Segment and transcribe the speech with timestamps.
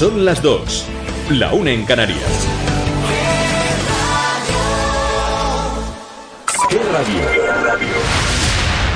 [0.00, 0.86] Son las dos,
[1.28, 2.48] la una en Canarias.
[6.70, 7.20] ¿Qué radio?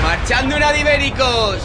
[0.03, 1.59] ¡Marchando una de ibéricos!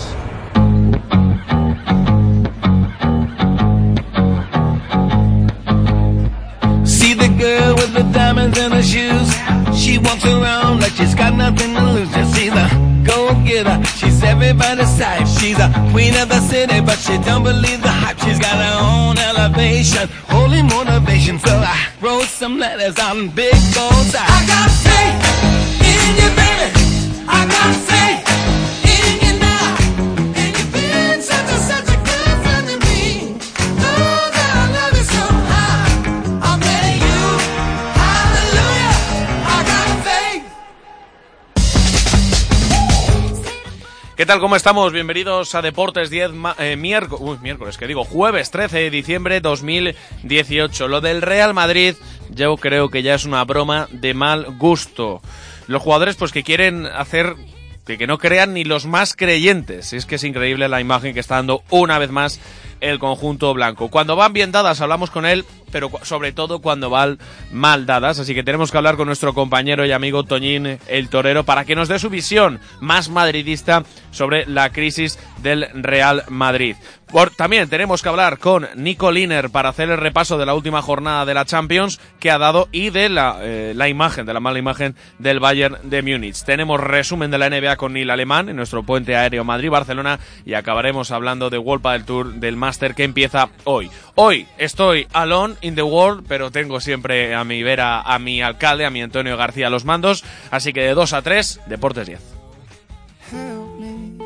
[6.83, 9.33] See the girl with the diamonds in her shoes.
[9.73, 12.09] She walks around like she's got nothing to lose.
[12.13, 12.67] Just see the
[13.05, 13.81] go getter.
[13.95, 15.25] She's everybody's type.
[15.25, 18.19] She's a queen of the city, but she don't believe the hype.
[18.19, 21.37] She's got her own elevation, holy motivation.
[21.39, 24.15] So I wrote some letters on big goals.
[24.15, 25.17] I got faith
[25.91, 26.69] in you, baby.
[27.27, 28.28] I got faith
[44.19, 44.41] ¿Qué tal?
[44.41, 44.91] ¿Cómo estamos?
[44.91, 49.39] Bienvenidos a Deportes 10 ma- eh, miércoles, uy, miércoles, que digo, jueves 13 de diciembre
[49.39, 50.89] 2018.
[50.89, 51.95] Lo del Real Madrid,
[52.29, 55.21] yo creo que ya es una broma de mal gusto.
[55.67, 57.37] Los jugadores, pues que quieren hacer
[57.85, 59.93] que, que no crean ni los más creyentes.
[59.93, 62.41] Es que es increíble la imagen que está dando una vez más
[62.81, 63.89] el conjunto blanco.
[63.89, 67.19] Cuando van bien dadas hablamos con él, pero sobre todo cuando van
[67.51, 68.19] mal dadas.
[68.19, 71.75] Así que tenemos que hablar con nuestro compañero y amigo Toñín el Torero para que
[71.75, 76.75] nos dé su visión más madridista sobre la crisis del Real Madrid.
[77.11, 80.81] Por- también tenemos que hablar con Nico Liner para hacer el repaso de la última
[80.83, 84.39] jornada de la Champions que ha dado y de la, eh, la imagen, de la
[84.39, 86.43] mala imagen del Bayern de Múnich.
[86.43, 91.09] Tenemos resumen de la NBA con Neil Alemán en nuestro puente aéreo Madrid-Barcelona y acabaremos
[91.09, 93.89] hablando de World del Tour del Master que empieza hoy.
[94.13, 98.85] Hoy estoy alone in the world, pero tengo siempre a mi vera a mi alcalde,
[98.85, 102.19] a mi Antonio García a los mandos, así que de 2 a 3, Deportes 10.
[103.31, 104.23] Help me.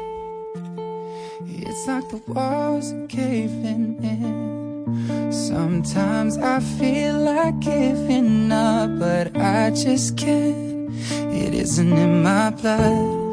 [1.47, 5.31] It's like the walls are caving in.
[5.31, 10.91] Sometimes I feel like giving up, but I just can't.
[11.31, 13.32] It isn't in my blood.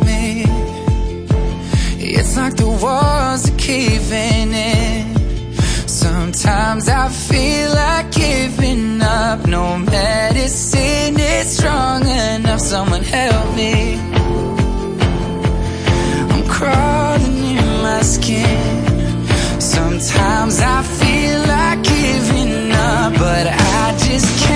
[2.33, 5.53] It's like the walls are caving in.
[5.85, 9.45] Sometimes I feel like giving up.
[9.47, 12.61] No medicine is strong enough.
[12.61, 13.99] Someone help me.
[16.31, 19.27] I'm crawling in my skin.
[19.59, 24.50] Sometimes I feel like giving up, but I just can't.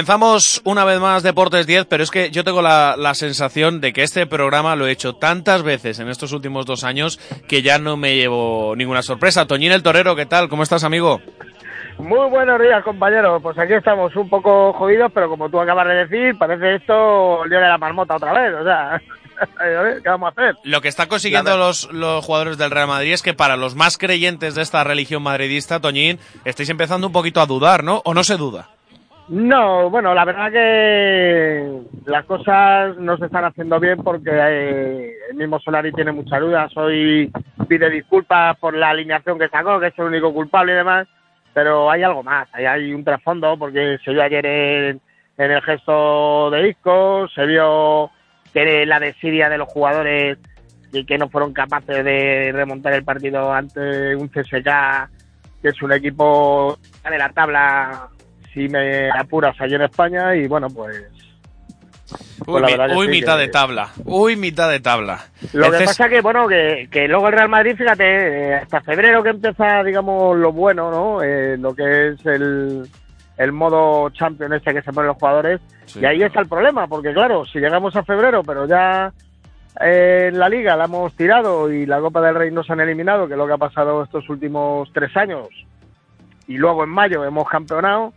[0.00, 3.92] Comenzamos una vez más Deportes 10, pero es que yo tengo la, la sensación de
[3.92, 7.78] que este programa lo he hecho tantas veces en estos últimos dos años que ya
[7.78, 9.46] no me llevo ninguna sorpresa.
[9.46, 10.48] Toñín el Torero, ¿qué tal?
[10.48, 11.20] ¿Cómo estás, amigo?
[11.98, 13.42] Muy buenos días, compañeros.
[13.42, 17.50] Pues aquí estamos un poco jodidos, pero como tú acabas de decir, parece esto el
[17.50, 18.54] día de la marmota otra vez.
[18.54, 19.02] O sea,
[20.02, 20.56] ¿qué vamos a hacer?
[20.64, 23.98] Lo que están consiguiendo los, los jugadores del Real Madrid es que para los más
[23.98, 28.00] creyentes de esta religión madridista, Toñín, estáis empezando un poquito a dudar, ¿no?
[28.06, 28.70] ¿O no se duda?
[29.30, 35.36] No, bueno, la verdad que las cosas no se están haciendo bien porque eh, el
[35.36, 36.76] mismo Solari tiene muchas dudas.
[36.76, 37.30] Hoy
[37.68, 41.06] pide disculpas por la alineación que sacó, que es el único culpable y demás,
[41.54, 45.00] pero hay algo más, hay, hay un trasfondo porque se vio ayer en,
[45.38, 48.10] el gesto de Isco, se vio
[48.52, 50.38] que la desidia de los jugadores
[50.92, 55.08] y que no fueron capaces de remontar el partido ante un CSK,
[55.62, 56.76] que es un equipo
[57.08, 58.08] de la tabla,
[58.52, 60.96] si me apuras, allí en España, y bueno, pues...
[62.46, 63.88] Uy, Pues mi- uy, sí, mitad que- de tabla.
[64.04, 65.20] Uy, mitad de tabla.
[65.52, 69.22] Lo que pasa que, bueno, que, que luego el Real Madrid, fíjate, eh, hasta febrero
[69.22, 71.22] que empieza, digamos, lo bueno, ¿no?
[71.22, 72.88] Eh, lo que es el,
[73.36, 75.60] el modo champion este que se ponen los jugadores.
[75.86, 76.00] Sí.
[76.00, 79.12] Y ahí está el problema, porque claro, si llegamos a febrero, pero ya
[79.80, 83.26] eh, en la liga la hemos tirado y la Copa del Rey nos han eliminado,
[83.28, 85.46] que es lo que ha pasado estos últimos tres años,
[86.48, 88.12] y luego en mayo hemos campeonado,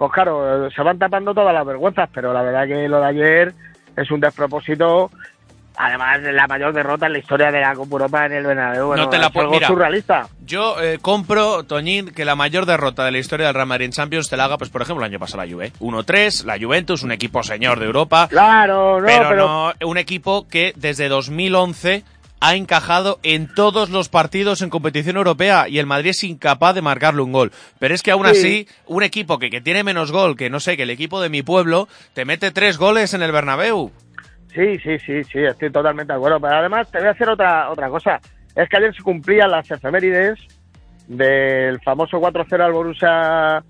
[0.00, 3.54] pues claro, se van tapando todas las vergüenzas, pero la verdad que lo de ayer
[3.98, 5.10] es un despropósito.
[5.76, 8.86] Además, la mayor derrota en la historia de la Copa Europa en el Bernabéu.
[8.86, 10.26] Bueno, No te la puedo- surrealista.
[10.44, 13.92] Yo eh, compro, Toñín, que la mayor derrota de la historia del Real Madrid en
[13.92, 15.72] Champions te la haga, pues por ejemplo, el año pasado la Juve.
[15.80, 20.48] 1-3, la Juventus, un equipo señor de Europa, Claro, no, pero, pero, no un equipo
[20.48, 22.04] que desde 2011
[22.40, 26.82] ha encajado en todos los partidos en competición europea y el Madrid es incapaz de
[26.82, 27.52] marcarle un gol.
[27.78, 28.30] Pero es que aún Sí.
[28.32, 31.28] así, un equipo que, que tiene menos gol, que no sé, que el equipo de
[31.28, 33.90] mi pueblo, te mete tres goles en el Bernabéu.
[34.54, 36.40] Sí, sí, sí, sí, estoy totalmente de acuerdo.
[36.40, 38.18] Pero además te voy a hacer otra otra cosa.
[38.56, 40.38] Es que ayer se cumplían las efemérides
[41.06, 43.62] del famoso 4-0 al Borussia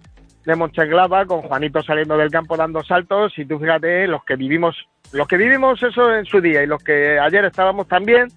[0.44, 4.76] de Mönchengladbach con Juanito saliendo del campo dando saltos y tú fíjate los que vivimos
[5.12, 8.28] los que vivimos eso en su día y los que ayer estábamos también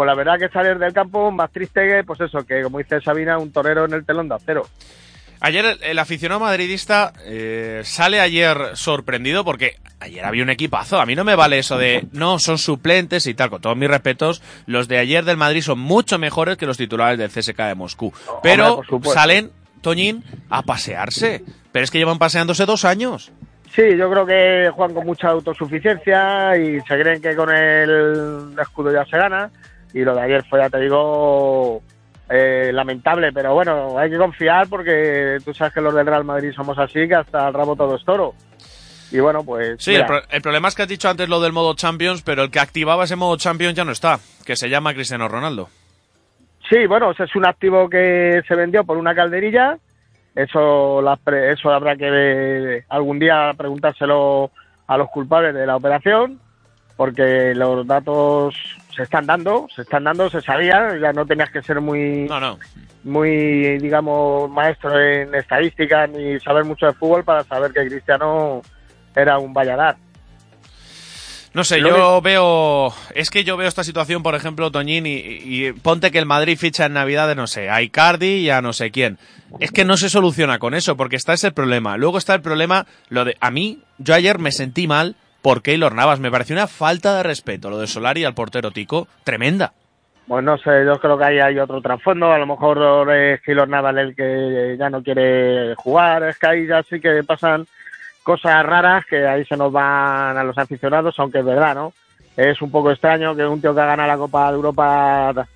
[0.00, 3.02] pues la verdad que salir del campo más triste que pues eso que como dice
[3.02, 4.62] Sabina un torero en el telón de acero
[5.40, 11.00] Ayer el, aficionado madridista eh, sale ayer sorprendido porque ayer había un equipazo.
[11.00, 13.48] A mí no me vale eso de no, son suplentes y tal.
[13.48, 17.18] Con todos mis respetos, los de ayer del Madrid son mucho mejores que los titulares
[17.18, 18.12] del CSK de Moscú.
[18.42, 21.42] Pero salen, Toñín, a pasearse.
[21.72, 23.32] Pero es que llevan paseándose dos años.
[23.74, 28.92] Sí, yo creo que juegan con mucha autosuficiencia y se creen que con el escudo
[28.92, 29.50] ya se gana.
[29.92, 31.82] Y lo de ayer fue, ya te digo,
[32.28, 33.32] eh, lamentable.
[33.32, 37.06] Pero bueno, hay que confiar porque tú sabes que los del Real Madrid somos así,
[37.08, 38.34] que hasta el rabo todo es toro.
[39.12, 39.76] Y bueno, pues.
[39.82, 42.44] Sí, el, pro- el problema es que has dicho antes lo del modo Champions, pero
[42.44, 45.68] el que activaba ese modo Champions ya no está, que se llama Cristiano Ronaldo.
[46.68, 49.76] Sí, bueno, ese es un activo que se vendió por una calderilla.
[50.36, 54.52] Eso, las pre- eso habrá que eh, algún día preguntárselo
[54.86, 56.38] a los culpables de la operación,
[57.00, 58.54] porque los datos
[58.94, 62.38] se están dando, se están dando, se sabía, ya no tenías que ser muy, No,
[62.38, 62.58] no.
[63.04, 68.60] muy, digamos, maestro en estadística ni saber mucho de fútbol para saber que Cristiano
[69.16, 69.96] era un valladar.
[71.54, 72.92] No sé, yo veo.
[73.14, 76.58] Es que yo veo esta situación, por ejemplo, Toñín, y, y ponte que el Madrid
[76.58, 79.16] ficha en Navidad, no sé, a Icardi y a no sé quién.
[79.58, 81.96] Es que no se soluciona con eso, porque está ese problema.
[81.96, 83.38] Luego está el problema, lo de.
[83.40, 86.20] A mí, yo ayer me sentí mal por Keylor Navas.
[86.20, 89.08] Me pareció una falta de respeto lo de Solari al portero Tico.
[89.24, 89.72] Tremenda.
[90.26, 92.32] Pues no sé, yo creo que ahí hay otro trasfondo.
[92.32, 96.22] A lo mejor es Keylor Navas el que ya no quiere jugar.
[96.24, 97.66] Es que ahí ya sí que pasan
[98.22, 101.92] cosas raras que ahí se nos van a los aficionados, aunque es verdad, ¿no?
[102.36, 105.46] Es un poco extraño que un tío que ha ganado la Copa de Europa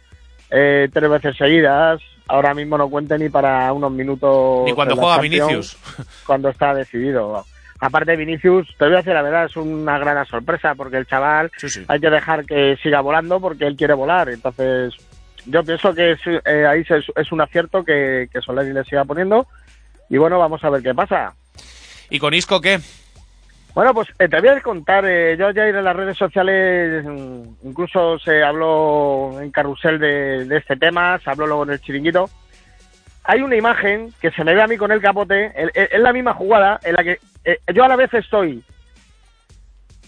[0.50, 4.64] eh, tres veces seguidas, ahora mismo no cuente ni para unos minutos.
[4.64, 5.76] Ni cuando juega Vinicius.
[6.26, 7.44] Cuando está decidido.
[7.84, 11.50] Aparte, Vinicius, te voy a decir la verdad, es una gran sorpresa porque el chaval
[11.58, 11.84] Sí, sí.
[11.86, 14.30] hay que dejar que siga volando porque él quiere volar.
[14.30, 14.94] Entonces,
[15.44, 19.04] yo pienso que es, eh, ahí es, es un acierto que, que Solari le siga
[19.04, 19.46] poniendo.
[20.08, 21.34] Y bueno, vamos a ver qué pasa.
[22.08, 22.78] ¿Y con Isco qué?
[23.74, 27.68] Bueno, pues eh, te voy a contar, eh, yo ayer en las redes sociales mm,
[27.68, 32.30] incluso se habló en carrusel de, de este tema, se habló luego en el chiringuito.
[33.24, 36.32] Hay una imagen que se me ve a mí con el capote, es la misma
[36.32, 38.62] jugada en la que eh, yo a la vez estoy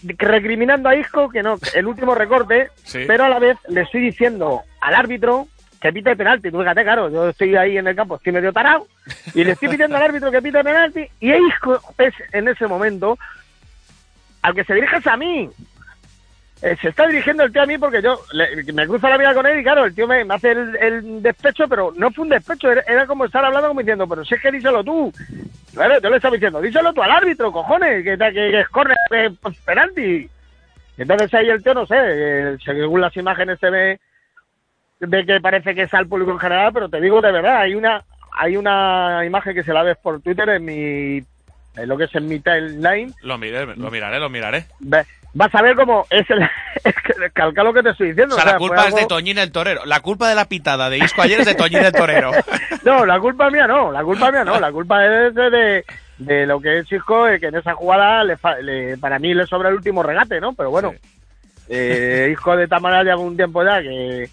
[0.03, 3.03] recriminando a Isco que no, el último recorte, Sí.
[3.07, 5.47] pero a la vez le estoy diciendo al árbitro
[5.81, 6.51] que pite penalti.
[6.51, 8.87] Tú fíjate, claro, yo estoy ahí en el campo, estoy medio tarado,
[9.33, 13.17] y le estoy pidiendo al árbitro que pite penalti, y Isco es en ese momento
[14.41, 15.49] al que se dirige es a mí.
[16.61, 19.33] Eh, se está dirigiendo el tío a mí porque yo le- me cruzo la vida
[19.35, 22.23] con él y claro, el tío me, me hace el, el despecho, pero no fue
[22.23, 25.13] un despecho, era, era como estar hablando como diciendo, pero si es que díselo tú.
[25.73, 28.67] Claro, yo le estaba diciendo, díselo tú al árbitro, cojones, que, que, que es
[29.41, 30.27] pues, penalti.
[30.97, 33.99] Entonces ahí el tío, no sé, eh, según las imágenes se ve
[34.99, 37.75] de que parece que es al público en general, pero te digo de verdad, hay
[37.75, 38.03] una
[38.39, 41.17] hay una imagen que se la ves por Twitter en mi
[41.75, 44.65] en lo que es en mi timeline Lo miré, lo miraré, lo miraré.
[44.79, 45.05] Ve-
[45.37, 46.41] vas a ver cómo es el
[46.83, 48.93] es que calca lo que te estoy diciendo O sea, o sea, la culpa es
[48.95, 49.85] de algo- Toñín el Torero.
[49.85, 52.31] La culpa de la pitada de Isco ayer es de Toñín el Torero.
[52.83, 55.85] no la culpa mía no la culpa mía no la culpa es de, de,
[56.17, 59.69] de lo que es Isco que en esa jugada le, le- para mí le sobra
[59.69, 60.93] el último regate no pero bueno
[61.69, 64.29] eh, Isco de Tamara lleva un tiempo ya que,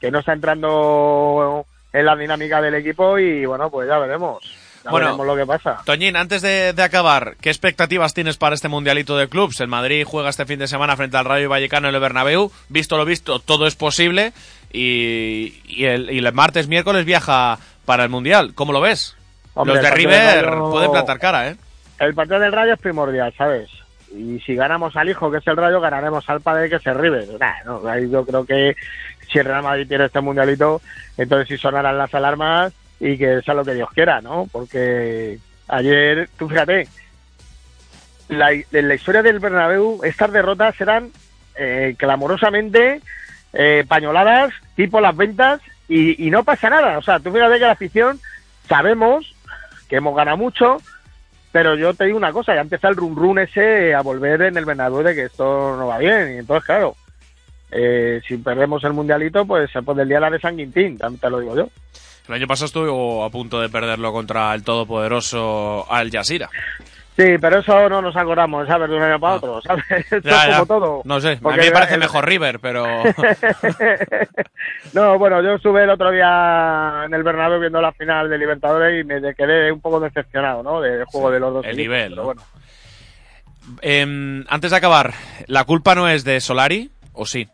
[0.00, 4.38] que no está entrando en la dinámica del equipo y bueno pues ya veremos
[4.84, 8.54] ya Bueno, veremos lo que pasa Toñín, antes de, de acabar, ¿qué expectativas tienes para
[8.54, 9.60] este mundialito de clubs?
[9.60, 12.50] El Madrid juega este fin de semana frente al Rayo Vallecano en el Bernabéu.
[12.68, 14.32] Visto lo visto, todo es posible.
[14.72, 18.52] Y, y el, y el martes, miércoles viaja para el mundial.
[18.54, 19.16] ¿Cómo lo ves?
[19.54, 21.56] Hombre, Los de River Rayo- pueden plantar cara, ¿eh?
[21.98, 23.68] el partido del Rayo es primordial, ¿sabes?
[24.14, 26.94] Y si ganamos al hijo, que es el Rayo, ganaremos al padre, que es el
[26.98, 27.26] River.
[27.40, 28.74] Nah, no, yo creo que
[29.32, 30.80] si el Real Madrid tiene este mundialito,
[31.16, 34.48] entonces sí sonarán las alarmas y que sea lo que Dios quiera, ¿no?
[34.50, 35.38] Porque
[35.68, 36.88] ayer, tú fíjate,
[38.28, 41.10] la, en la historia del Bernabéu, estas derrotas eran
[41.56, 43.00] eh, clamorosamente
[43.52, 46.98] eh, pañoladas, tipo las ventas, y, no pasa nada.
[46.98, 48.20] O sea, tú fíjate que la afición
[48.68, 49.34] sabemos
[49.88, 50.82] que hemos ganado mucho,
[51.50, 54.58] pero yo te digo una cosa, ya empieza el run run ese a volver en
[54.58, 56.34] el Bernabéu de que esto no va bien.
[56.34, 56.94] Y entonces, claro,
[57.70, 61.30] eh, si perdemos el mundialito, pues se pone el día la de San Quintín, te
[61.30, 61.68] lo digo yo.
[62.28, 66.48] El año pasado estuvo a punto de perderlo contra el todopoderoso Al Jazeera.
[67.16, 68.88] Sí, pero eso no nos acordamos, ¿sabes?
[68.90, 69.84] De un año para otro, ¿sabes?
[69.90, 70.52] Esto Ya, es ya.
[70.54, 71.02] como todo.
[71.04, 72.86] No sé, a mí me parece el- mejor River, pero...
[74.92, 79.00] no, bueno, yo estuve el otro día en el Bernabéu viendo la final de Libertadores
[79.00, 80.80] y me quedé un poco decepcionado, ¿no?
[80.80, 81.64] Del juego de los dos.
[81.64, 82.24] el equipos, nivel, pero ¿no?
[82.26, 82.42] bueno.
[83.82, 85.12] Em, antes de acabar,
[85.46, 87.48] ¿la culpa no es de Solari o sí?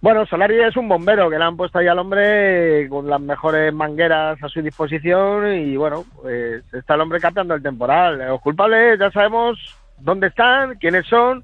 [0.00, 3.72] Bueno, Solari es un bombero que le han puesto ahí al hombre con las mejores
[3.74, 8.18] mangueras a su disposición y bueno, pues está el hombre captando el temporal.
[8.18, 9.58] Los culpables ya sabemos
[9.98, 11.42] dónde están, quiénes son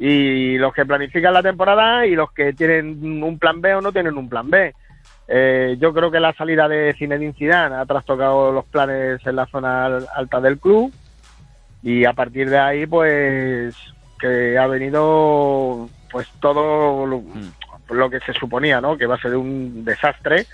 [0.00, 3.92] y los que planifican la temporada y los que tienen un plan B o no
[3.92, 4.74] tienen un plan B.
[5.28, 9.46] Eh, yo creo que la salida de Zinedine Zidane ha trastocado los planes en la
[9.46, 10.92] zona al- alta del club
[11.82, 13.76] y a partir de ahí pues
[14.18, 17.06] que ha venido pues todo
[17.90, 18.96] lo, que se suponía, ¿no?
[18.96, 20.46] Que va a ser un desastre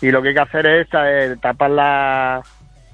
[0.00, 2.42] y lo que hay que hacer es eh, tapar la,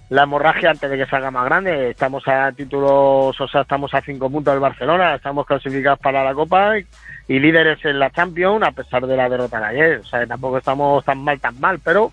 [0.09, 1.91] la hemorragia antes de que salga más grande.
[1.91, 6.35] Estamos a títulos, o sea, estamos a cinco puntos del Barcelona, estamos clasificados para la
[6.35, 6.87] Copa y,
[7.29, 9.99] y líderes en la Champions a pesar de la derrota de ayer.
[9.99, 12.13] O sea, tampoco estamos tan mal, tan mal, pero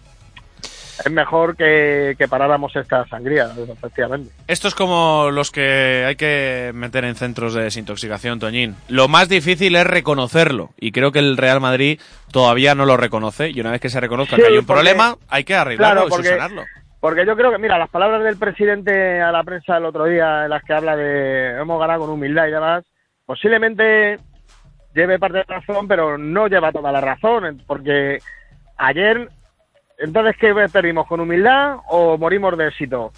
[1.05, 4.31] es mejor que, que paráramos esta sangría, efectivamente.
[4.47, 8.75] Esto es como los que hay que meter en centros de desintoxicación, Toñín.
[8.87, 10.69] Lo más difícil es reconocerlo.
[10.79, 11.99] Y creo que el Real Madrid
[12.31, 13.49] todavía no lo reconoce.
[13.49, 15.93] Y una vez que se reconozca Sí, que hay un porque- problema, hay que arreglarlo
[16.01, 16.63] Claro, y porque- solucionarlo.
[16.99, 20.43] Porque yo creo que, mira, las palabras del presidente a la prensa el otro día,
[20.43, 22.83] en las que habla de hemos ganado con humildad y demás,
[23.25, 24.19] posiblemente
[24.93, 28.19] lleve parte de razón, pero no lleva toda la razón, porque
[28.77, 29.29] ayer,
[30.01, 31.07] entonces, ¿qué perdimos?
[31.07, 33.11] ¿Con humildad o morimos de éxito?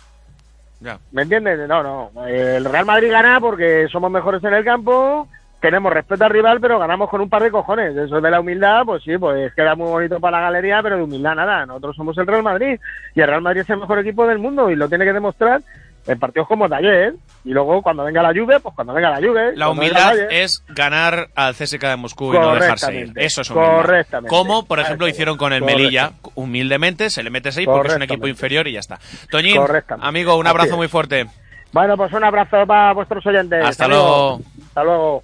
[0.80, 1.00] Ya.
[1.12, 1.68] ¿Me entiendes?
[1.68, 2.28] No, no.
[2.28, 5.28] El Real Madrid gana porque somos mejores en el campo,
[5.62, 7.96] tenemos respeto al rival, pero ganamos con un par de cojones.
[7.96, 11.04] Eso de la humildad, pues sí, pues queda muy bonito para la galería, pero de
[11.04, 11.66] humildad nada.
[11.66, 12.78] Nosotros somos el Real Madrid
[13.16, 15.62] y el Real Madrid es el mejor equipo del mundo y lo tiene que demostrar
[16.08, 17.14] en partidos como de ayer.
[17.46, 19.52] Y luego cuando venga la lluvia, pues cuando venga la lluvia.
[19.56, 23.12] La humildad es ganar al CSK de Moscú y no dejarse ir.
[23.16, 23.76] Eso es humildad.
[23.78, 24.30] correctamente.
[24.30, 25.64] Como, por ejemplo, hicieron con el.
[25.64, 26.14] Melilla.
[26.36, 29.00] Humildemente se le mete 6 porque es un equipo inferior y ya está.
[29.30, 29.60] Toñín,
[30.02, 31.28] amigo, un abrazo muy fuerte.
[31.72, 33.66] Bueno, pues un abrazo para vuestros oyentes.
[33.66, 34.40] Hasta luego.
[34.68, 35.24] Hasta luego.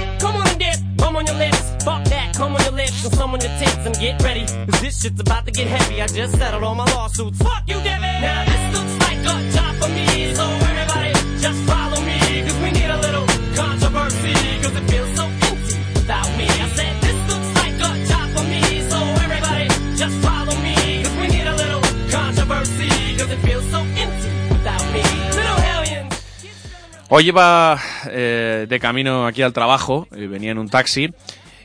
[3.09, 4.45] come on your and get ready.
[4.45, 7.37] Cause this shit's about to get heavy, I just settled all my lawsuits.
[7.39, 8.21] Fuck you, Debbie!
[8.21, 12.71] Now this looks like a job for me, so everybody just follow me, cause we
[12.71, 16.45] need a little controversy, cause it feels so empty without me.
[16.45, 21.15] I said this looks like a job for me, so everybody just follow me, cause
[21.17, 25.01] we need a little controversy, cause it feels so empty without me.
[28.13, 31.13] Eh, de camino aquí al trabajo, y venía en un taxi,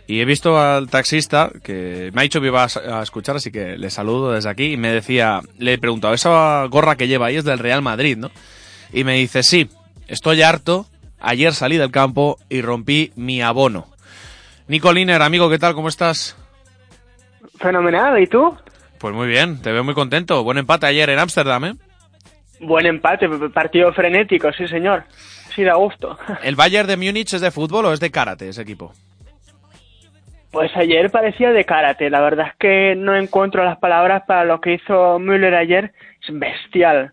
[0.06, 3.76] y he visto al taxista que me ha dicho que iba a, escuchar, así que
[3.76, 7.36] le saludo desde aquí, y me decía, le he preguntado, esa gorra que lleva ahí
[7.36, 8.30] es del Real Madrid, ¿no?
[8.92, 9.68] Y me dice, sí,
[10.06, 10.86] estoy harto,
[11.20, 13.86] ayer salí del campo y rompí mi abono.
[14.68, 15.74] Nico Liner, amigo, ¿qué tal?
[15.74, 16.36] ¿Cómo estás?
[17.58, 18.56] Fenomenal, ¿y tú?
[18.98, 20.42] Pues muy bien, te veo muy contento.
[20.42, 21.74] Buen empate ayer en Ámsterdam, ¿eh?
[22.60, 25.04] Buen empate, partido frenético, sí señor.
[25.54, 26.18] Sí, da gusto.
[26.42, 28.92] ¿El Bayern de Múnich es de fútbol o es de karate ese equipo?
[30.56, 34.58] Pues ayer parecía de karate, la verdad es que no encuentro las palabras para lo
[34.58, 35.92] que hizo Müller ayer,
[36.26, 37.12] es bestial.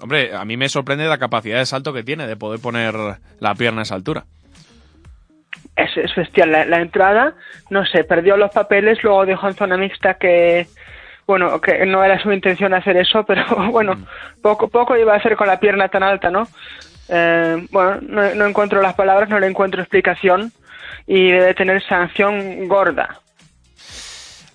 [0.00, 2.92] Hombre, a mí me sorprende la capacidad de salto que tiene de poder poner
[3.38, 4.24] la pierna a esa altura.
[5.76, 6.50] Es, es bestial.
[6.50, 7.34] La, la entrada,
[7.70, 10.66] no sé, perdió los papeles, luego dijo en zona mixta que,
[11.24, 13.94] bueno, que no era su intención hacer eso, pero bueno,
[14.42, 16.48] poco, poco iba a hacer con la pierna tan alta, ¿no?
[17.10, 20.50] Eh, bueno, no, no encuentro las palabras, no le encuentro explicación
[21.06, 23.20] y debe tener sanción gorda.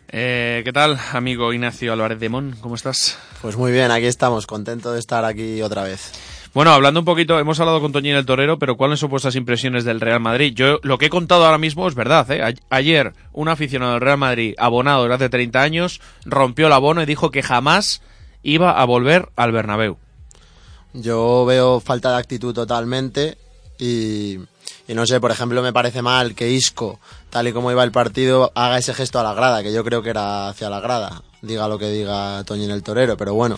[0.09, 2.51] Eh, ¿Qué tal, amigo Ignacio Álvarez de Mon?
[2.59, 3.17] ¿Cómo estás?
[3.41, 6.11] Pues muy bien, aquí estamos, contento de estar aquí otra vez.
[6.53, 9.85] Bueno, hablando un poquito, hemos hablado con Toñín el Torero, pero ¿cuáles son vuestras impresiones
[9.85, 10.51] del Real Madrid?
[10.53, 12.55] Yo lo que he contado ahora mismo es verdad, ¿eh?
[12.69, 17.05] Ayer un aficionado del Real Madrid, abonado desde hace 30 años, rompió el abono y
[17.05, 18.01] dijo que jamás
[18.43, 19.97] iba a volver al Bernabéu.
[20.93, 23.37] Yo veo falta de actitud totalmente
[23.79, 24.39] y,
[24.91, 26.99] y no sé, por ejemplo, me parece mal que Isco,
[27.30, 30.04] tal y como iba el partido, haga ese gesto a la grada, que yo creo
[30.04, 33.58] que era hacia la grada, diga lo que diga Toñín el Torero, pero bueno,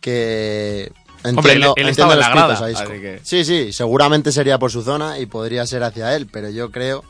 [0.00, 0.92] que
[1.24, 2.92] entiendo, Hombre, él- él entiendo estaba en los la grada, pitos a Isco.
[2.92, 6.70] que- Sí, sí, seguramente sería por su zona y podría ser hacia él, pero yo
[6.70, 7.04] creo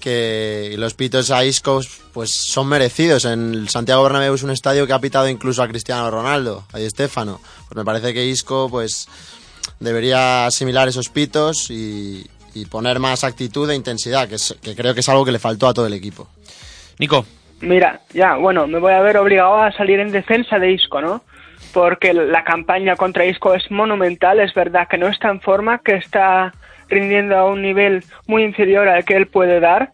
[0.00, 1.80] que los pitos a Isco
[2.12, 3.24] pues son merecidos.
[3.24, 6.88] En Santiago Bernabéu es un estadio que ha pitado incluso a Cristiano Ronaldo, a Di
[6.88, 7.40] Stéfano.
[7.68, 9.06] Pues me parece que Isco pues
[9.80, 12.26] debería asimilar esos pitos y,
[12.60, 15.38] y poner más actitud e intensidad, que, es- que creo que es algo que le
[15.38, 16.28] faltó a todo el equipo.
[16.98, 17.24] Nico.
[17.60, 21.22] Mira, ya, bueno, me voy a ver obligado a salir en defensa de Isco, ¿no?
[21.72, 25.94] Porque la campaña contra Isco es monumental, es verdad que no está en forma, que
[25.96, 26.54] está
[26.88, 29.92] rindiendo a un nivel muy inferior al que él puede dar,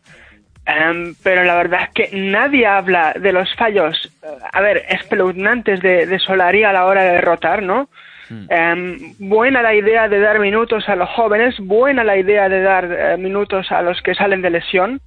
[0.67, 5.81] Em, pero la verdad es que nadie habla de los fallos, eh, a ver, espeluznantes
[5.81, 7.91] de, de Solari a la hora de derrotar, ¿no?
[8.31, 12.85] Em, buena la idea de dar minutos a los jóvenes, buena la idea de dar
[12.91, 15.01] eh, minutos a los que salen de lesión,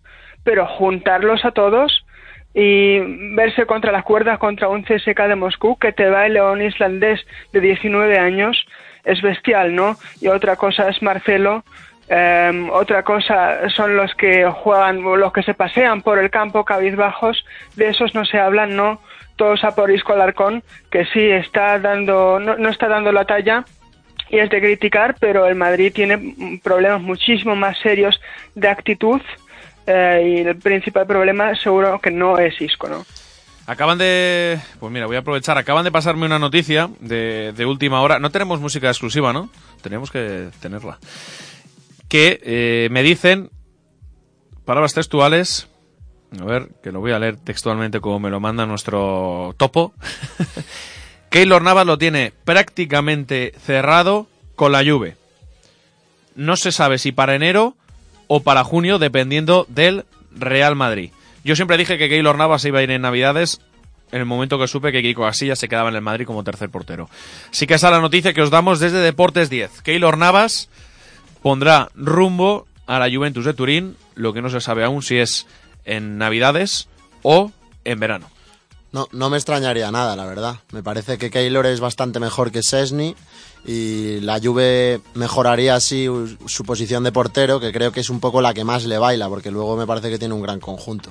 [0.44, 2.06] pero juntarlos a todos
[2.54, 3.00] y
[3.36, 7.26] verse contra las cuerdas contra un CSK de Moscú que te va el león islandés
[7.54, 8.66] de 19 años
[9.04, 9.96] es bestial, ¿no?
[10.22, 11.64] Y otra cosa es Marcelo,
[12.10, 17.46] em, otra cosa son los que juegan, los que se pasean por el campo cabizbajos,
[17.76, 19.00] de esos no se hablan, ¿no?
[19.38, 23.64] Todos a por Isco Alarcón, que sí está dando, no, no está dando la talla,
[24.30, 28.20] y es de criticar, pero el Madrid tiene problemas muchísimo más serios
[28.56, 29.22] de actitud
[29.86, 33.06] eh, y el principal problema seguro que no es Isco, ¿no?
[33.66, 34.60] Acaban de.
[34.80, 35.58] Pues mira, voy a aprovechar.
[35.58, 38.18] Acaban de pasarme una noticia de, última hora.
[38.18, 39.50] No tenemos música exclusiva, ¿no?
[39.82, 41.00] Tenemos que tenerla.
[42.08, 43.50] Que eh, me dicen.
[44.64, 45.68] Palabras textuales.
[46.40, 49.94] A ver, que lo voy a leer textualmente como me lo manda nuestro topo.
[51.30, 55.16] Keylor Navas lo tiene prácticamente cerrado con la Juve.
[56.36, 57.76] No se sabe si para enero
[58.28, 61.12] o para junio, dependiendo del Real Madrid.
[61.44, 63.62] Yo siempre dije que Keylor Navas iba a ir en Navidades
[64.12, 66.70] en el momento que supe que Kiko Casillas se quedaba en el Madrid como tercer
[66.70, 67.10] portero.
[67.52, 69.82] Sí que esa es la noticia que os damos desde Deportes 10.
[69.82, 70.70] Keylor Navas
[71.42, 75.46] pondrá rumbo a la Juventus de Turín, lo que no se sabe aún si es
[75.88, 76.88] en Navidades
[77.24, 77.52] o
[77.84, 78.30] en verano.
[78.92, 80.56] No, no me extrañaría nada, la verdad.
[80.72, 83.16] Me parece que Keylor es bastante mejor que Sesni
[83.66, 86.08] y la Juve mejoraría así
[86.46, 89.28] su posición de portero, que creo que es un poco la que más le baila,
[89.28, 91.10] porque luego me parece que tiene un gran conjunto.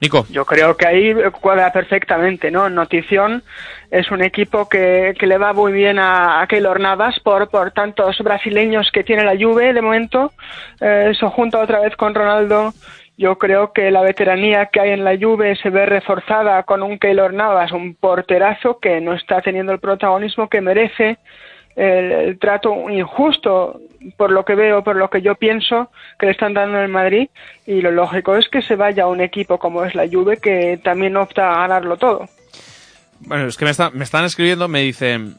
[0.00, 0.26] Nico.
[0.30, 2.68] Yo creo que ahí cuadra perfectamente, ¿no?
[2.68, 3.42] Notición
[3.90, 7.72] es un equipo que, que le va muy bien a, a Keylor Navas por, por
[7.72, 10.32] tantos brasileños que tiene la Juve de momento.
[10.80, 12.72] Eh, eso junta otra vez con Ronaldo.
[13.18, 17.00] Yo creo que la veteranía que hay en la Juve se ve reforzada con un
[17.00, 21.18] Keylor Navas, un porterazo que no está teniendo el protagonismo que merece
[21.74, 23.80] el, trato injusto,
[24.16, 27.28] por lo que veo, por lo que yo pienso, que le están dando en Madrid,
[27.66, 30.78] y lo lógico es que se vaya a un equipo como es la Juve, que
[30.82, 32.28] también opta a ganarlo todo.
[33.20, 35.34] Bueno, es que me, me están escribiendo, me dicen,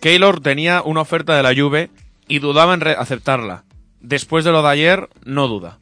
[0.00, 1.90] Keylor tenía una oferta de la Juve
[2.26, 3.62] y dudaba en aceptarla.
[4.00, 5.79] Después de lo de ayer, no duda.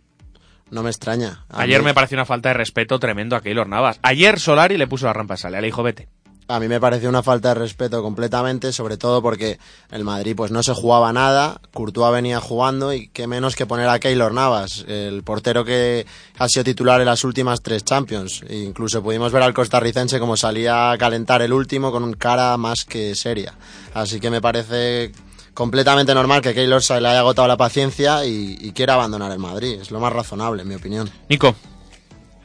[0.70, 1.44] No me extraña.
[1.48, 1.86] A ayer mí...
[1.86, 3.98] me pareció una falta de respeto tremendo a Keylor Navas.
[4.02, 6.08] Ayer Solari le puso la rampa a sale, le dijo vete.
[6.50, 9.58] A mí me pareció una falta de respeto completamente, sobre todo porque
[9.90, 13.86] el Madrid pues no se jugaba nada, Courtois venía jugando y qué menos que poner
[13.90, 16.06] a Keylor Navas, el portero que
[16.38, 18.42] ha sido titular en las últimas tres Champions.
[18.48, 22.56] E incluso pudimos ver al costarricense como salía a calentar el último con un cara
[22.56, 23.52] más que seria.
[23.92, 25.12] Así que me parece
[25.58, 29.40] completamente normal que Keylor se le haya agotado la paciencia y, y quiera abandonar el
[29.40, 29.80] Madrid.
[29.80, 31.10] Es lo más razonable, en mi opinión.
[31.28, 31.56] Nico.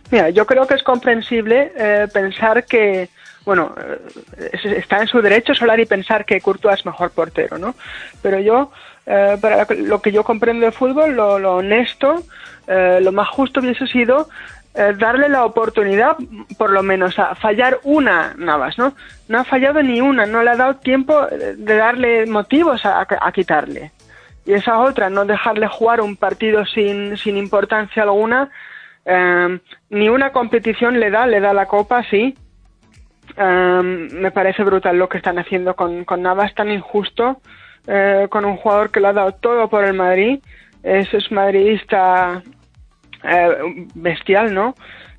[0.10, 3.10] Mira, yo creo que es comprensible eh, pensar que
[3.46, 7.76] bueno, eh, está en su derecho Solari pensar que Courtois es mejor portero, ¿no?
[8.24, 8.72] Pero yo,
[9.06, 12.24] eh, para lo que yo comprendo de fútbol, lo, lo honesto,
[12.66, 14.28] eh, lo más justo hubiese sido
[14.76, 16.18] eh, darle la oportunidad,
[16.58, 18.94] por lo menos, a fallar una Navas, ¿no?
[19.28, 23.92] No ha fallado ni una, no le ha dado tiempo de darle motivos a, quitarle.
[24.46, 28.50] Y esa otra, no dejarle jugar un partido sin, sin importancia alguna,
[29.06, 29.60] eh,
[29.90, 32.36] ni una competición le da, le da la copa, sí,
[33.38, 37.42] Um, me parece brutal lo que están haciendo con, con Navas, tan injusto,
[37.88, 40.40] eh, con un jugador que lo ha dado todo por el Madrid.
[40.84, 42.44] Es, es madridista
[43.24, 44.76] eh, bestial, ¿no?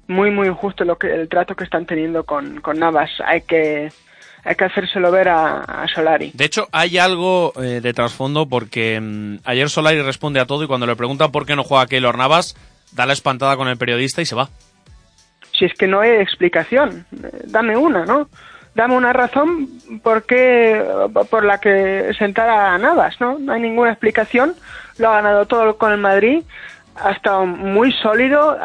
[0.07, 3.11] Muy, muy injusto lo que, el trato que están teniendo con, con Navas.
[3.25, 3.91] Hay que,
[4.45, 6.33] hay que hacérselo ver a, a Solari.
[6.35, 10.67] De hecho, hay algo eh, de trasfondo porque mmm, ayer Solari responde a todo y
[10.67, 12.55] cuando le preguntan por qué no juega Keylor Navas,
[12.93, 14.51] da la espantada con el periodista y se va
[15.59, 17.07] si es que no hay explicación,
[17.45, 18.29] dame una, ¿no?
[18.75, 19.69] Dame una razón
[20.03, 20.85] por qué,
[21.31, 23.39] por la que sentara a Navas, ¿no?
[23.39, 24.55] No hay ninguna explicación,
[24.99, 26.43] lo ha ganado todo con el Madrid,
[26.97, 28.57] ha estado muy sólido,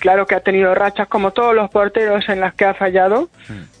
[0.00, 3.28] claro que ha tenido rachas como todos los porteros en las que ha fallado,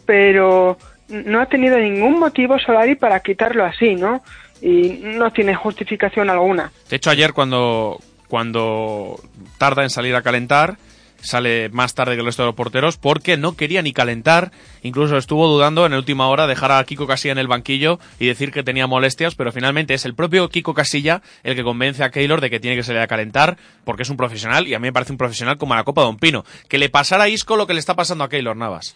[0.06, 4.22] pero no ha tenido ningún motivo Solari para quitarlo así, ¿no?
[4.62, 6.72] Y no tiene justificación alguna.
[6.88, 9.20] De hecho, ayer cuando, cuando
[9.58, 10.76] tarda en salir a calentar,
[11.24, 15.16] sale más tarde que el resto de los porteros porque no quería ni calentar, incluso
[15.16, 18.52] estuvo dudando en la última hora dejar a Kiko Casilla en el banquillo y decir
[18.52, 22.40] que tenía molestias, pero finalmente es el propio Kiko Casilla el que convence a Keylor
[22.40, 24.92] de que tiene que salir a calentar porque es un profesional y a mí me
[24.92, 26.44] parece un profesional como a la Copa de un Pino.
[26.68, 28.94] Que le pasara a Isco lo que le está pasando a Keylor Navas.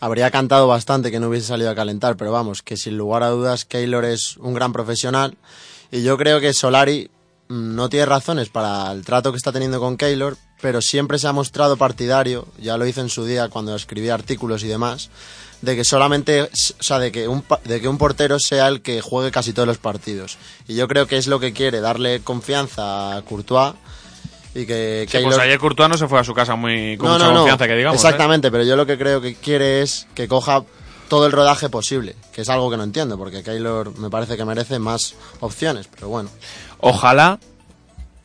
[0.00, 3.28] Habría cantado bastante que no hubiese salido a calentar, pero vamos, que sin lugar a
[3.28, 5.36] dudas Keylor es un gran profesional
[5.90, 7.10] y yo creo que Solari
[7.48, 11.32] no tiene razones para el trato que está teniendo con Keylor, pero siempre se ha
[11.32, 15.10] mostrado partidario, ya lo hice en su día cuando escribí artículos y demás,
[15.62, 16.48] de que solamente, o
[16.82, 19.78] sea, de que un, de que un portero sea el que juegue casi todos los
[19.78, 20.38] partidos.
[20.66, 23.74] Y yo creo que es lo que quiere, darle confianza a Courtois
[24.54, 27.32] y que Sí, pues ayer Courtois no se fue a su casa muy con mucha
[27.32, 28.02] confianza, que digamos.
[28.02, 28.06] ¿eh?
[28.06, 30.64] Exactamente, pero yo lo que creo que quiere es que coja
[31.08, 34.44] todo el rodaje posible, que es algo que no entiendo, porque Keylor me parece que
[34.44, 36.30] merece más opciones, pero bueno.
[36.78, 37.38] Ojalá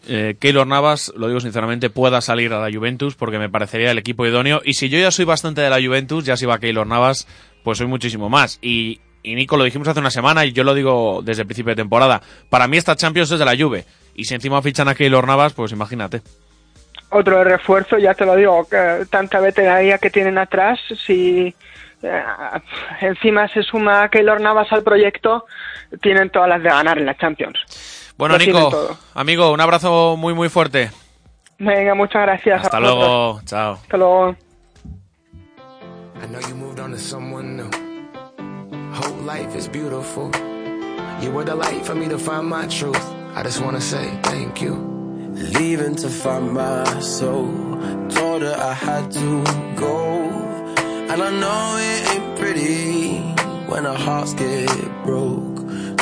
[0.08, 3.98] eh, Keylor Navas, lo digo sinceramente, pueda salir a la Juventus porque me parecería el
[3.98, 4.62] equipo idóneo.
[4.64, 7.28] Y si yo ya soy bastante de la Juventus, ya si va Keylor Navas,
[7.64, 8.60] pues soy muchísimo más.
[8.62, 11.72] Y, y Nico, lo dijimos hace una semana y yo lo digo desde el principio
[11.72, 12.22] de temporada.
[12.50, 13.86] Para mí esta Champions es de la Juve.
[14.16, 16.22] Y si encima fichan a Keylor Navas, pues imagínate.
[17.10, 21.54] Otro refuerzo, ya te lo digo, que tanta veteranía que tienen atrás, si
[22.02, 22.24] eh,
[23.02, 25.46] encima se suma Keylor Navas al proyecto,
[26.02, 27.58] tienen todas las de ganar en la Champions.
[28.18, 30.90] Bueno, Lo Nico, amigo, un abrazo muy, muy fuerte.
[31.60, 32.64] Venga, muchas gracias.
[32.64, 33.42] Hasta luego.
[33.46, 33.74] Chao.
[33.74, 34.36] Hasta luego.
[36.22, 37.70] I know you moved on to someone new.
[38.94, 40.32] Whole life is beautiful.
[41.22, 43.02] You were the light for me to find my truth.
[43.36, 44.76] I just wanna say thank you.
[45.60, 47.52] Leaving to find my soul.
[48.10, 49.44] Told her I had to
[49.76, 50.24] go.
[51.10, 53.20] And I know it ain't pretty
[53.68, 54.70] when our hearts get
[55.04, 55.55] broke.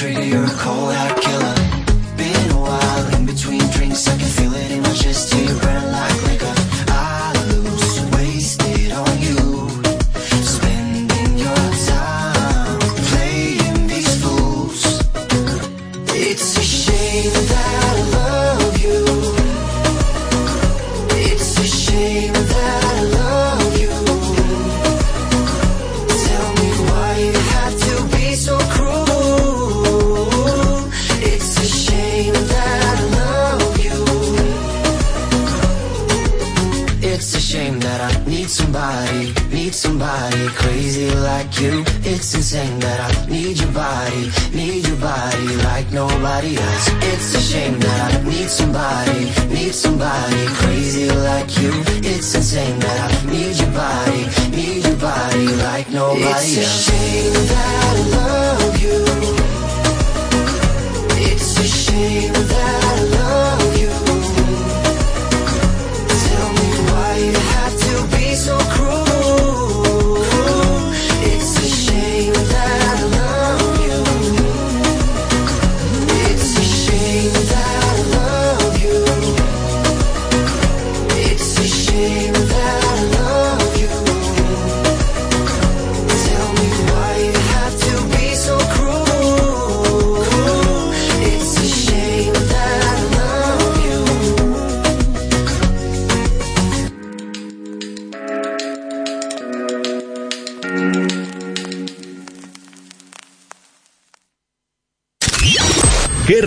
[0.00, 0.24] trigger.
[0.24, 1.19] You're a cold heart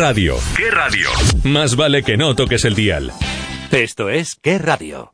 [0.04, 0.36] radio?
[0.58, 1.10] ¿Qué radio?
[1.46, 3.14] Más vale que no toques el dial.
[3.72, 5.14] Esto es ¿Qué radio?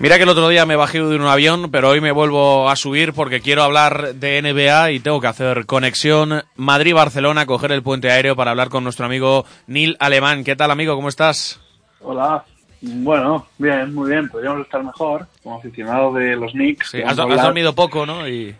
[0.00, 2.76] Mira que el otro día me bajé de un avión, pero hoy me vuelvo a
[2.76, 8.10] subir porque quiero hablar de NBA y tengo que hacer conexión Madrid-Barcelona, coger el puente
[8.10, 10.42] aéreo para hablar con nuestro amigo Neil Alemán.
[10.42, 10.96] ¿Qué tal, amigo?
[10.96, 11.60] ¿Cómo estás?
[12.00, 12.42] Hola.
[12.80, 14.30] Bueno, bien, muy bien.
[14.30, 16.92] Podríamos estar mejor como aficionado de los Knicks.
[16.92, 18.26] Sí, has, has dormido poco, ¿no?
[18.26, 18.56] Y,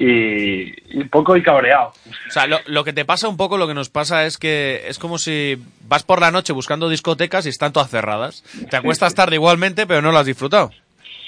[0.00, 1.92] y, y poco y cabreado.
[2.28, 4.84] o sea, lo, lo que te pasa un poco, lo que nos pasa es que
[4.88, 8.44] es como si vas por la noche buscando discotecas y están todas cerradas.
[8.70, 10.70] Te acuestas tarde igualmente, pero no lo has disfrutado.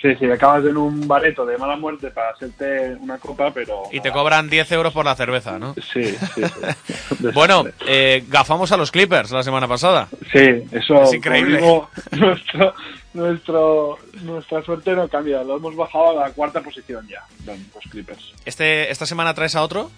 [0.01, 3.83] Sí, sí, acabas en un bareto de mala muerte para hacerte una copa, pero...
[3.93, 5.75] Y te cobran 10 euros por la cerveza, ¿no?
[5.75, 7.27] Sí, sí, sí.
[7.35, 10.09] Bueno, eh, gafamos a los Clippers la semana pasada.
[10.33, 11.03] Sí, eso...
[11.03, 11.61] Es increíble.
[11.61, 12.75] como digo, nuestro,
[13.13, 15.43] nuestro, nuestra suerte no cambia.
[15.43, 18.33] Lo hemos bajado a la cuarta posición ya, los Clippers.
[18.47, 19.91] Este, ¿Esta semana traes a otro?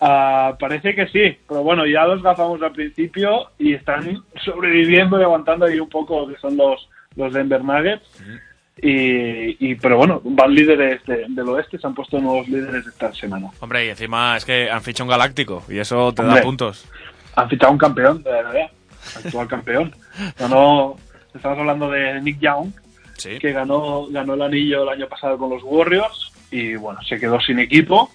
[0.00, 5.24] Ah, parece que sí, pero bueno, ya los gafamos al principio y están sobreviviendo y
[5.24, 8.06] aguantando ahí un poco, que son los, los Denver Nuggets.
[8.80, 13.12] Y, y- pero bueno, van líderes de- del oeste, se han puesto nuevos líderes esta
[13.14, 13.48] semana.
[13.60, 16.86] Hombre, y encima es que han fichado un galáctico y eso te da puntos.
[17.36, 18.70] Han fichado un campeón de la NBA,
[19.24, 19.94] actual campeón.
[20.38, 20.96] Ganó,
[21.34, 22.70] estamos hablando de Nick Young,
[23.38, 27.40] que ganó, ganó el anillo el año pasado con los Warriors y bueno, se quedó
[27.40, 28.10] sin equipo.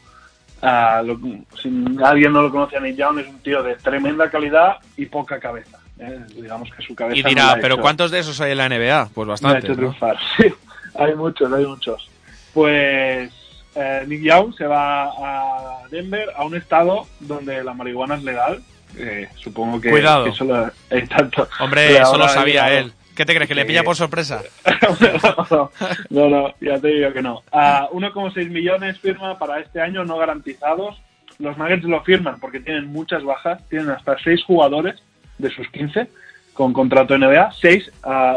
[0.62, 1.19] Ah, lo-
[1.60, 1.69] si
[2.04, 5.39] alguien no lo conoce a Nick Young, es un tío de tremenda calidad y poca
[5.39, 5.80] cabeza.
[6.01, 6.19] ¿Eh?
[6.35, 9.09] Digamos que su cabeza Y dirá, ¿pero hecho- cuántos de esos hay en la NBA?
[9.13, 9.59] Pues me ha bastante.
[9.59, 9.75] hecho ¿no?
[9.75, 10.17] triunfar.
[10.37, 10.53] Sí,
[10.95, 12.09] hay muchos, hay muchos.
[12.53, 13.31] Pues
[13.75, 18.61] eh, Nick Young se va a Denver, a un estado donde la marihuana es legal.
[18.97, 20.25] Eh, supongo que, Cuidado.
[20.25, 20.69] que eso lo,
[21.07, 22.91] tanto, Hombre, eso lo sabía él.
[23.15, 23.47] ¿Qué te crees?
[23.47, 24.41] ¿Que le pilla por sorpresa?
[26.09, 27.41] No, no, ya te digo que no.
[27.51, 31.01] A 1,6 millones firma para este año no garantizados.
[31.39, 33.61] Los Nuggets lo firman porque tienen muchas bajas.
[33.69, 35.01] Tienen hasta 6 jugadores
[35.41, 36.08] de sus 15
[36.54, 37.91] con contrato NBA, 6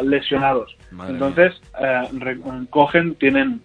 [0.05, 0.77] lesionados.
[0.91, 2.39] Madre Entonces, eh, re-
[2.71, 3.61] cogen, tienen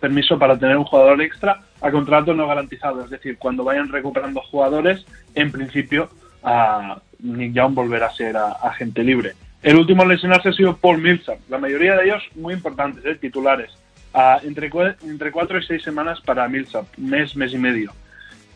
[0.00, 3.04] permiso para tener un jugador extra a contrato no garantizado.
[3.04, 6.10] Es decir, cuando vayan recuperando jugadores, en principio,
[6.42, 9.32] a Nick Young volverá a ser agente libre.
[9.62, 11.38] El último en lesionarse ha sido Paul Millsap.
[11.48, 13.14] La mayoría de ellos muy importantes, ¿eh?
[13.14, 13.70] titulares.
[14.12, 14.70] Ah, entre,
[15.04, 17.92] entre cuatro y seis semanas para Millsap, mes, mes y medio.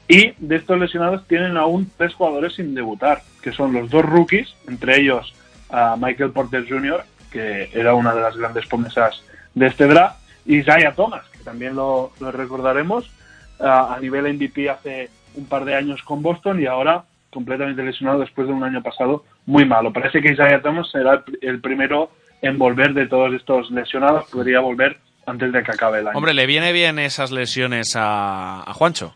[0.08, 4.54] Y de estos lesionados tienen aún tres jugadores sin debutar, que son los dos rookies,
[4.68, 5.34] entre ellos
[5.70, 9.22] a Michael Porter Jr., que era una de las grandes promesas
[9.54, 13.10] de este draft, y Isaiah Thomas, que también lo, recordaremos,
[13.58, 18.20] ah, a nivel MVP hace un par de años con Boston y ahora completamente lesionado
[18.20, 19.92] después de un año pasado muy malo.
[19.92, 22.10] Parece que Isaiah Thomas será el, pr- el primero
[22.42, 26.16] en volver de todos estos lesionados, podría volver antes de que acabe el año.
[26.16, 29.14] Hombre, ¿le viene bien esas lesiones a Juancho?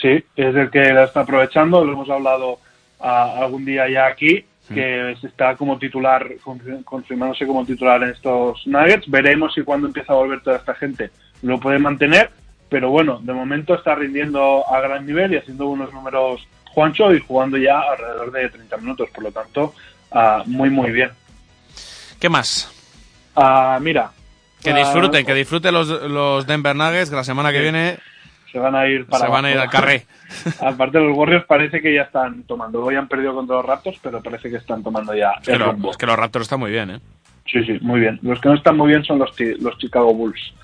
[0.00, 2.58] Sí, es el que la está aprovechando, lo hemos hablado
[3.00, 8.10] ah, algún día ya aquí, que se está como titular, confir- confirmándose como titular en
[8.10, 9.10] estos Nuggets.
[9.10, 11.10] Veremos si cuando empieza a volver toda esta gente
[11.42, 12.30] lo puede mantener,
[12.68, 17.18] pero bueno, de momento está rindiendo a gran nivel y haciendo unos números Juancho y
[17.20, 19.74] jugando ya alrededor de 30 minutos, por lo tanto,
[20.12, 21.10] ah, muy muy bien.
[22.20, 22.70] ¿Qué más?
[23.34, 24.10] Ah, mira.
[24.62, 27.62] Que ah, disfruten, que disfruten los, los Denver Nuggets, que la semana que Sí.
[27.62, 27.98] viene
[28.52, 30.06] se van a ir para se van a ir al carré.
[30.60, 32.82] Aparte los Warriors parece que ya están tomando.
[32.84, 35.58] Hoy han perdido contra los Raptors, pero parece que están tomando ya Es que, el
[35.58, 35.90] lo- rumbo.
[35.90, 37.00] es que los Raptors están muy bien, ¿eh?
[37.46, 38.18] Sí, sí, muy bien.
[38.22, 39.30] Los que no están muy bien son los,
[39.60, 40.54] los Chicago Bulls.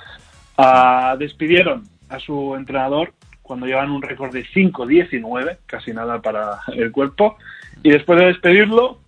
[0.58, 3.12] Ah, despidieron a su entrenador
[3.42, 7.36] cuando llevan un récord de 5-19, casi nada para el cuerpo,
[7.82, 8.98] y después de despedirlo,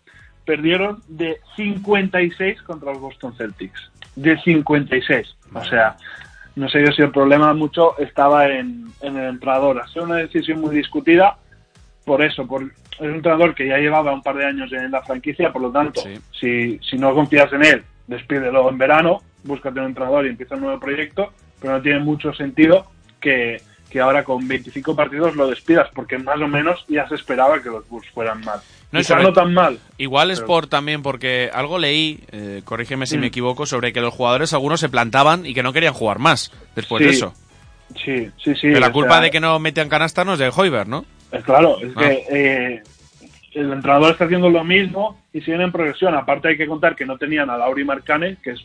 [0.45, 3.91] perdieron de 56 contra los Boston Celtics.
[4.15, 5.37] De 56.
[5.55, 5.97] O sea,
[6.57, 9.79] no sé yo si el problema mucho estaba en, en el entrenador.
[9.79, 11.37] Ha sido una decisión muy discutida
[12.05, 12.63] por eso, por
[12.97, 15.71] es un entrenador que ya llevaba un par de años en la franquicia, por lo
[15.71, 16.03] tanto,
[16.33, 20.63] si, si no confías en él, despídelo en verano, búscate un entrenador y empieza un
[20.63, 22.87] nuevo proyecto, pero no tiene mucho sentido
[23.21, 27.63] que, que ahora con 25 partidos lo despidas, porque más o menos ya se esperaba
[27.63, 28.61] que los Bulls fueran mal.
[28.97, 29.79] No, Quizá no tan mal.
[29.99, 33.21] Igual es pero- por también porque algo leí, eh, corrígeme si Mm.
[33.21, 36.53] me equivoco, sobre que los jugadores algunos se plantaban y que no querían jugar más
[36.75, 37.35] después de eso.
[38.05, 38.73] Sí, sí, sí.
[38.73, 41.05] que la culpa sea, de que no metan canasta no es de Hoiberg, ¿no?
[41.33, 42.01] Eh, Claro, es Ah.
[42.01, 42.83] que eh,
[43.55, 46.15] el entrenador está haciendo lo mismo y siguen en progresión.
[46.15, 48.61] Aparte hay que contar que no tenían a Lauri Marcane, que es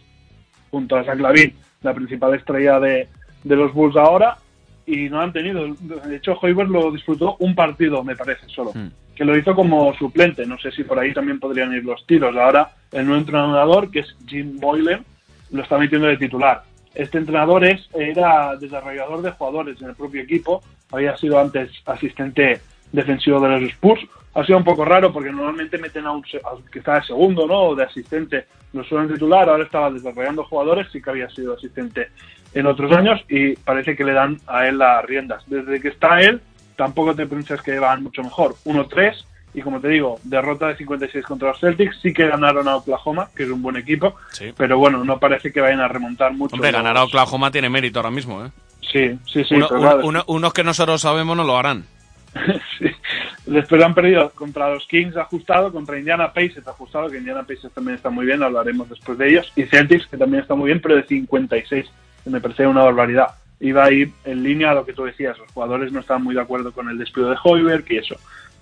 [0.71, 1.53] junto a Zach Lavin
[1.84, 3.07] la principal estrella de,
[3.43, 4.38] de los Bulls ahora,
[4.86, 5.67] y no han tenido.
[5.79, 8.71] De hecho, Hoiberg lo disfrutó un partido, me parece, solo.
[9.16, 10.45] Que lo hizo como suplente.
[10.45, 12.36] No sé si por ahí también podrían ir los tiros.
[12.36, 15.03] Ahora el nuevo entrenador, que es Jim Boylan,
[15.51, 16.64] lo está metiendo de titular.
[16.93, 22.59] Este entrenador es, era desarrollador de jugadores en el propio equipo, había sido antes asistente
[22.91, 24.01] defensivo de los Spurs.
[24.34, 27.59] Ha sido un poco raro porque normalmente meten a un a- de segundo, ¿no?
[27.64, 32.09] O de asistente, lo suelen titular, ahora estaba desarrollando jugadores, sí que había sido asistente
[32.53, 35.43] en otros años y parece que le dan a él las riendas.
[35.47, 36.41] Desde que está él,
[36.82, 38.55] tampoco te piensas que van mucho mejor.
[38.65, 39.13] 1-3
[39.53, 43.29] y como te digo, derrota de 56 contra los Celtics, sí que ganaron a Oklahoma,
[43.36, 44.15] que es un buen equipo,
[44.57, 46.55] pero bueno, no parece que vayan a remontar mucho.
[46.55, 48.49] Hombre, ganar a Oklahoma tiene mérito ahora mismo, ¿eh?
[48.91, 49.53] Sí, sí, sí.
[49.53, 51.86] Uno- pero uno- claro, uno- unos que nosotros sabemos no lo harán.
[53.45, 57.95] Después han perdido contra los Kings ajustado, contra Indiana Pacers ajustado, que Indiana Pacers también
[57.97, 60.95] está muy bien, hablaremos después de ellos, y Celtics, que también está muy bien, pero
[60.95, 61.86] de 56,
[62.23, 63.27] que me parece una barbaridad.
[63.62, 66.36] Iba a ir en línea a lo que tú decías, los jugadores no estaban muy
[66.36, 68.16] de acuerdo con el despido de Hoiberg y eso.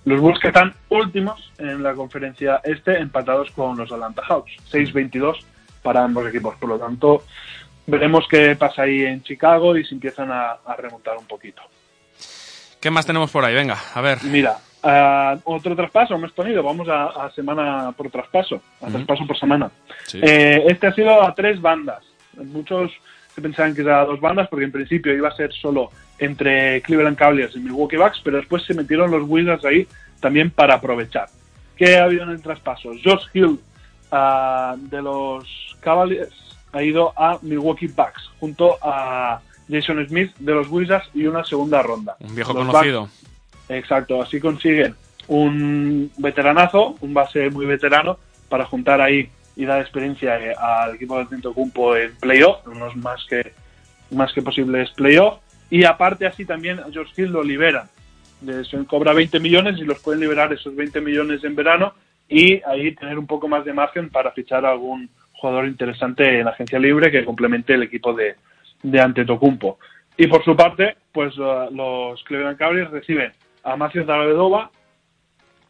[0.04, 5.38] Los Bulls que están últimos en la conferencia este, empatados con los Atlanta Hawks, 6-22
[5.82, 6.54] para ambos equipos.
[6.56, 7.24] Por lo tanto,
[7.86, 11.62] veremos qué pasa ahí en Chicago y si empiezan a, a remontar un poquito.
[12.80, 13.54] ¿Qué más tenemos por ahí?
[13.54, 14.18] Venga, a ver.
[14.24, 16.62] Mira, ah, otro traspaso hemos tenido.
[16.62, 19.70] Vamos a, a semana por traspaso, a traspaso por semana.
[20.06, 20.18] Sí.
[20.22, 22.02] Eh, este ha sido a tres bandas.
[22.36, 22.90] Muchos
[23.40, 27.56] pensaban que era dos bandas porque en principio iba a ser solo entre Cleveland Cavaliers
[27.56, 29.86] y Milwaukee Bucks, pero después se metieron los Wizards ahí
[30.20, 31.28] también para aprovechar.
[31.76, 32.90] ¿Qué ha habido en el traspaso?
[33.02, 33.58] Josh Hill
[34.12, 36.32] ah, de los Cavaliers
[36.72, 41.82] ha ido a Milwaukee Bucks junto a Jason Smith de los Wizards y una segunda
[41.82, 42.16] ronda.
[42.20, 43.02] Un viejo Los conocido.
[43.02, 43.20] Bucks-
[43.70, 44.94] Exacto, así consiguen
[45.28, 48.18] un veteranazo, un base muy veterano,
[48.48, 53.24] para juntar ahí y dar experiencia eh, al equipo de Antetokounmpo en playoff, unos más
[53.28, 53.52] que
[54.10, 55.38] más que posibles playoff,
[55.70, 57.88] y aparte así también a George Hill lo liberan.
[58.68, 61.94] Se cobra 20 millones y los pueden liberar esos 20 millones en verano
[62.28, 66.48] y ahí tener un poco más de margen para fichar a algún jugador interesante en
[66.48, 68.36] agencia libre que complemente el equipo de,
[68.82, 69.78] de Antetokounmpo.
[70.16, 73.32] Y por su parte, pues los Cleveland Cavaliers reciben
[73.62, 74.70] a Macio Davedova,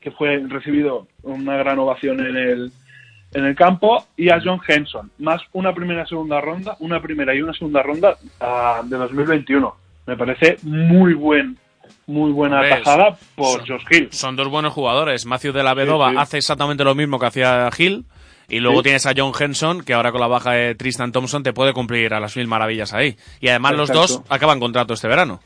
[0.01, 2.72] que fue recibido una gran ovación en el,
[3.33, 7.35] en el campo, y a John Henson, más una primera y segunda ronda, una primera
[7.35, 9.74] y una segunda ronda ah, de 2021.
[10.07, 11.57] Me parece muy buen,
[12.07, 14.09] muy buena tajada por son- Josh Hill.
[14.12, 15.26] Son dos buenos jugadores.
[15.26, 16.20] Matthew de la Vedova Sí, sí.
[16.20, 18.05] hace exactamente lo mismo que hacía Hill.
[18.49, 18.85] Y luego Sí.
[18.85, 22.12] tienes a John Henson, que ahora con la baja de Tristan Thompson te puede cumplir
[22.14, 23.16] a las mil maravillas ahí.
[23.41, 25.39] Y además los dos acaban contrato este verano.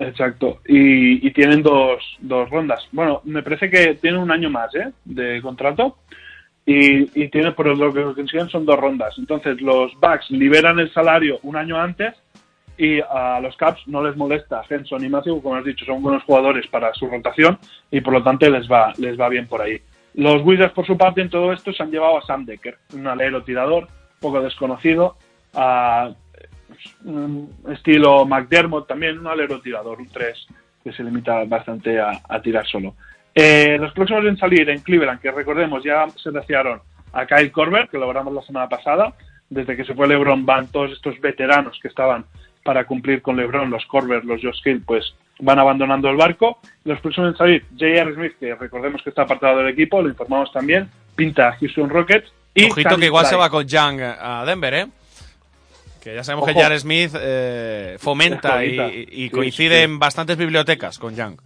[0.00, 0.60] Exacto.
[0.66, 2.82] Y, y tienen dos, dos rondas.
[2.90, 4.90] Bueno, me parece que tienen un año más ¿eh?
[5.04, 5.98] de contrato.
[6.70, 9.14] Y, y tiene, por lo que consiguen son dos rondas.
[9.16, 12.14] Entonces los Bucks liberan el salario un año antes
[12.76, 16.22] y a los Caps no les molesta Henson y Matthew, como has dicho, son buenos
[16.24, 17.58] jugadores para su rotación
[17.90, 19.80] y por lo tanto les va, les va bien por ahí.
[20.12, 23.06] Los Wizards, por su parte, en todo esto se han llevado a Sam Decker, un
[23.06, 23.88] alero tirador,
[24.20, 25.16] poco desconocido,
[25.54, 26.10] a
[27.04, 30.46] un estilo McDermott también, un alero tirador, un 3
[30.84, 32.94] que se limita bastante a tirar solo.
[33.40, 36.80] Eh, los próximos en salir en Cleveland, que recordemos ya se desearon
[37.12, 39.14] a Kyle Korver, que lo hablamos la semana pasada,
[39.48, 42.24] desde que se fue LeBron van todos estos veteranos que estaban
[42.64, 46.58] para cumplir con LeBron, los Korver, los Josh Hill, pues van abandonando el barco.
[46.82, 48.12] Los próximos en salir, J.R.
[48.14, 52.32] Smith, que recordemos que está apartado del equipo, lo informamos también, pinta a Houston Rockets.
[52.54, 54.86] Y Ojito que igual se va con Young a Denver, ¿eh?
[56.02, 56.54] Que ya sabemos que.
[56.54, 59.84] Jared Smith eh, fomenta y, y Sí, coincide sí.
[59.84, 61.36] en bastantes bibliotecas con Young.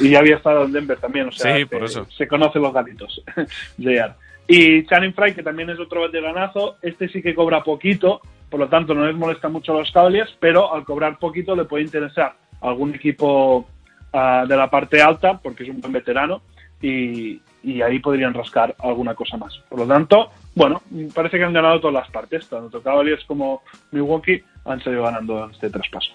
[0.00, 2.06] Y ya había estado en Denver también, o sea, Sí, por se- eso.
[2.16, 3.22] se conocen los gatitos,
[3.78, 4.14] JR.
[4.48, 8.20] Y Channing Frye, que también es otro veteranazo, este sí que cobra poquito,
[8.50, 11.64] por lo tanto no les molesta mucho a los Cavaliers, pero al cobrar poquito le
[11.64, 13.66] puede interesar a algún equipo
[14.12, 16.42] ah, de la parte alta, porque es un buen veterano,
[16.80, 19.56] y, y ahí podrían rascar alguna cosa más.
[19.68, 20.82] Por lo tanto, bueno,
[21.14, 23.62] parece que han ganado todas las partes, tanto Cavaliers como
[23.92, 26.10] Milwaukee han salido ganando este traspaso.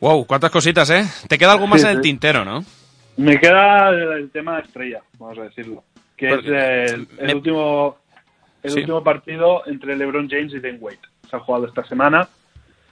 [0.00, 1.04] Wow, cuántas cositas, ¿eh?
[1.28, 2.02] Te queda algo más Sí, en el sí.
[2.02, 2.62] tintero, ¿no?
[3.16, 5.82] Me queda el, el tema estrella, vamos a decirlo,
[6.16, 7.96] que Porque es el, el me- último
[8.62, 8.80] el Sí.
[8.80, 10.98] último partido entre LeBron James y Dwayne Wade.
[11.30, 12.28] Se ha jugado esta semana.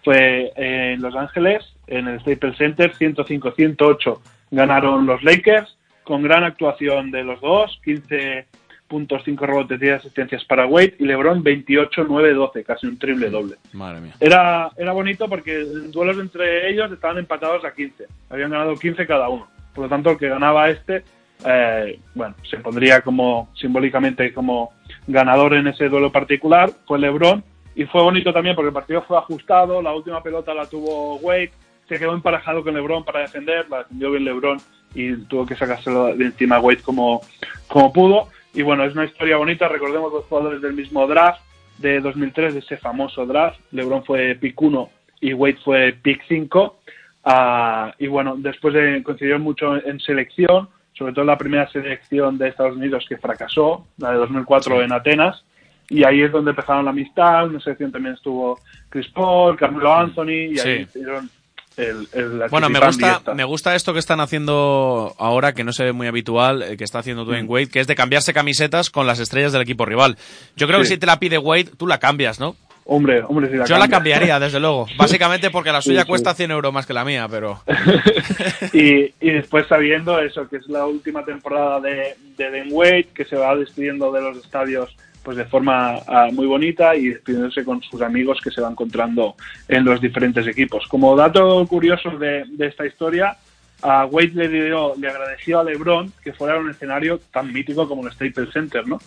[0.04, 4.20] Fue en Los Ángeles, en el Staples Center, 105-108
[4.52, 8.46] ganaron los Lakers, con gran actuación de los dos, 15
[8.88, 13.56] puntos, 5 rebotes, 10 asistencias para Wade, y LeBron 28-9-12, casi un triple doble.
[13.72, 14.14] Madre mía.
[14.20, 18.06] Era, era bonito porque en duelos entre ellos estaban empatados a 15.
[18.30, 19.48] Habían ganado 15 cada uno.
[19.74, 21.02] Por lo tanto, el que ganaba este,
[21.44, 24.72] eh, bueno, se pondría como simbólicamente como
[25.06, 26.70] ganador en ese duelo particular.
[26.86, 27.42] Fue LeBron.
[27.76, 29.82] Y fue bonito también porque el partido fue ajustado.
[29.82, 31.50] La última pelota la tuvo Wade.
[31.88, 33.68] Se quedó emparejado con LeBron para defender.
[33.68, 34.58] La defendió bien LeBron
[34.94, 37.20] y tuvo que sacárselo de encima a Wade como,
[37.66, 38.28] como pudo.
[38.54, 39.68] Y bueno, es una historia bonita.
[39.68, 41.40] Recordemos los jugadores del mismo draft
[41.78, 43.58] de 2003, de ese famoso draft.
[43.72, 44.90] LeBron fue pick 1
[45.20, 46.78] y Wade fue pick 5.
[47.24, 52.38] Ah, y bueno, después de, coincidieron mucho en selección, sobre todo en la primera selección
[52.38, 55.44] de Estados Unidos que fracasó, la de 2004 en Atenas.
[55.88, 57.44] Y ahí es donde empezaron la amistad.
[57.44, 60.82] En una selección también estuvo Chris Paul, Carmelo Anthony, y ahí Sí.
[60.98, 61.28] hicieron
[61.76, 65.84] el, el Bueno, me gusta, me gusta esto que están haciendo ahora, que no se
[65.84, 67.26] ve muy habitual, eh, que está haciendo Mm.
[67.26, 70.16] Dwayne Wade, que es de cambiarse camisetas con las estrellas del equipo rival.
[70.56, 72.56] Yo creo que si te la pide Wade, tú la cambias, ¿no?
[72.86, 73.96] Hombre, hombre, si la Yo la cambia.
[74.16, 74.86] cambiaría, desde luego.
[74.98, 76.06] Básicamente porque la suya sí.
[76.08, 77.62] cuesta 100 euros más que la mía, pero...
[78.72, 83.24] y, y después sabiendo eso, que es la última temporada de, de Dan Wade, que
[83.24, 84.94] se va despidiendo de los estadios
[85.24, 89.34] pues de forma ah, muy bonita y despidiéndose con sus amigos que se va encontrando
[89.66, 90.86] en los diferentes equipos.
[90.86, 93.36] Como dato curioso de, de esta historia,
[93.84, 97.86] a Wade le, dio, le agradeció a LeBron que fuera a un escenario tan mítico
[97.86, 98.98] como el Staples Center, ¿no?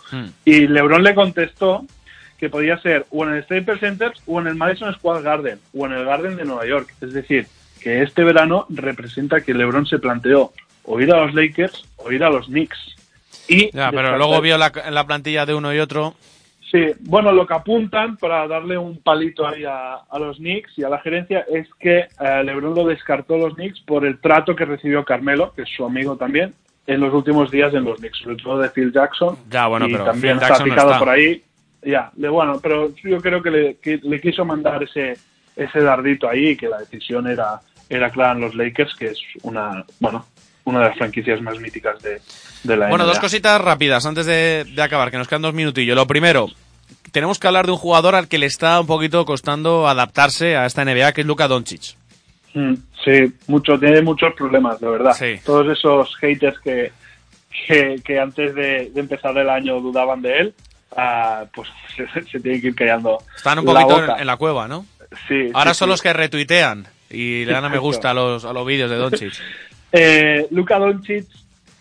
[0.45, 1.85] Y LeBron le contestó
[2.37, 5.87] que podía ser o en el Staples Center o en el Madison Square Garden o
[5.87, 6.93] en el Garden de Nueva York.
[7.01, 7.47] Es decir,
[7.81, 10.53] que este verano representa que LeBron se planteó
[10.83, 12.96] o ir a los Lakers o ir a los Knicks.
[13.47, 16.13] Y Ya, pero descartar- luego vio la, la plantilla de uno y otro...
[16.69, 20.83] Sí, bueno, lo que apuntan para darle un palito ahí a, a los Knicks y
[20.83, 24.65] a la gerencia es que eh, LeBron lo descartó los Knicks por el trato que
[24.65, 26.53] recibió Carmelo, que es su amigo también,
[26.85, 29.37] en los últimos días en los Knicks, sobre todo de Phil Jackson.
[29.49, 30.99] Ya, bueno, y pero también Phil está Jackson no picado está.
[30.99, 31.41] por ahí.
[31.83, 35.13] Ya, de bueno, pero yo creo que le, que le quiso mandar ese
[35.55, 39.19] ese dardito ahí y que la decisión era era clara en los Lakers, que es
[39.43, 40.25] una, bueno,
[40.67, 42.21] una de las franquicias más míticas de,
[42.63, 43.13] de la Bueno, NBA.
[43.13, 45.95] dos cositas rápidas antes de, de acabar, que nos quedan dos minutillos.
[45.95, 46.47] Lo primero,
[47.11, 50.65] tenemos que hablar de un jugador al que le está un poquito costando adaptarse a
[50.65, 51.95] esta NBA, que es Luka Doncic.
[52.53, 52.73] Mm,
[53.05, 55.15] Sí, mucho, tiene muchos problemas, de verdad.
[55.45, 56.91] Todos esos haters que,
[57.67, 60.53] que, que antes de, de empezar el año dudaban de él,
[60.97, 63.19] ah, pues se, se tienen que ir callando.
[63.33, 64.85] Están un la poquito en, en la cueva, ¿no?
[65.29, 65.91] Sí, Ahora sí, son sí.
[65.91, 68.97] los que retuitean y le dan a me gusta a los, a los vídeos de
[68.97, 69.31] Doncic.
[69.91, 71.25] Eh, Luka Doncic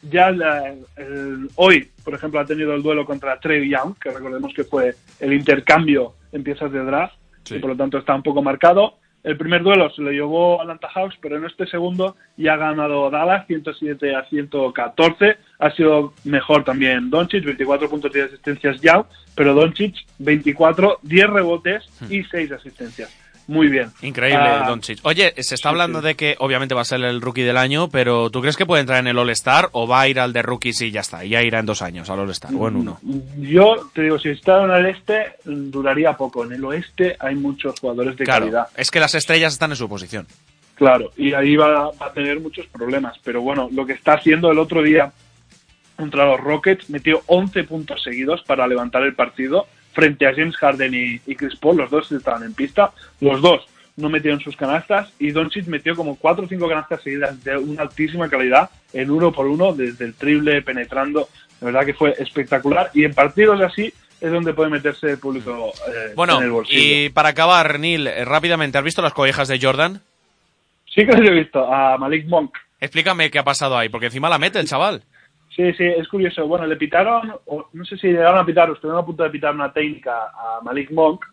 [0.02, 4.52] ya la- el- hoy, por ejemplo, ha tenido el duelo contra Trey Young, que recordemos
[4.54, 7.14] que fue el intercambio en piezas de draft,
[7.56, 8.98] y por lo tanto está un poco marcado.
[9.24, 13.10] El primer duelo se lo llevó Atlanta Hawks, pero en este segundo ya ha ganado
[13.10, 15.36] Dallas 107 a 114.
[15.58, 19.04] Ha sido mejor también Doncic, 24 puntos de asistencias ya,
[19.34, 23.12] pero Doncic 24, 10 rebotes y 6 asistencias.
[23.48, 23.92] Muy bien.
[24.02, 24.98] Increíble, Ah, Doncic.
[25.04, 28.28] Oye, se está hablando de que obviamente va a ser el rookie del año, pero
[28.30, 30.80] ¿tú crees que puede entrar en el All-Star o va a ir al de rookies
[30.82, 31.24] y ya está?
[31.24, 32.98] Y ya irá en dos años al All-Star o en uno.
[33.38, 36.44] Yo te digo, si está en el este, duraría poco.
[36.44, 38.66] En el oeste hay muchos jugadores de Claro, calidad.
[38.76, 40.26] es que las estrellas están en su posición.
[40.74, 43.16] Claro, y ahí va, va a tener muchos problemas.
[43.22, 45.12] Pero bueno, lo que está haciendo el otro día
[45.96, 49.66] contra los Rockets, metió 11 puntos seguidos para levantar el partido
[49.96, 51.78] frente a James Harden y, y Chris Paul.
[51.78, 52.92] Los dos estaban en pista.
[53.20, 53.66] Los dos
[53.96, 57.82] no metieron sus canastas y Doncic metió como 4 o 5 canastas seguidas de una
[57.82, 61.28] altísima calidad en uno por uno, desde el triple, penetrando.
[61.60, 62.90] La verdad que fue espectacular.
[62.92, 67.06] Y en partidos así es donde puede meterse el público eh, Bueno, en el bolsillo.
[67.06, 70.02] y para acabar, Neil, eh, rápidamente, ¿has visto las collejas de Jordan?
[70.94, 72.54] Sí que los he visto, a Malik Monk.
[72.80, 75.02] Explícame qué ha pasado ahí, porque encima la mete el chaval.
[75.56, 76.46] Sí, sí, es curioso.
[76.46, 79.54] Bueno, le pitaron, o no sé si llegaron a pitar, estuvieron a punto de pitar
[79.54, 81.24] una técnica a Malik Monk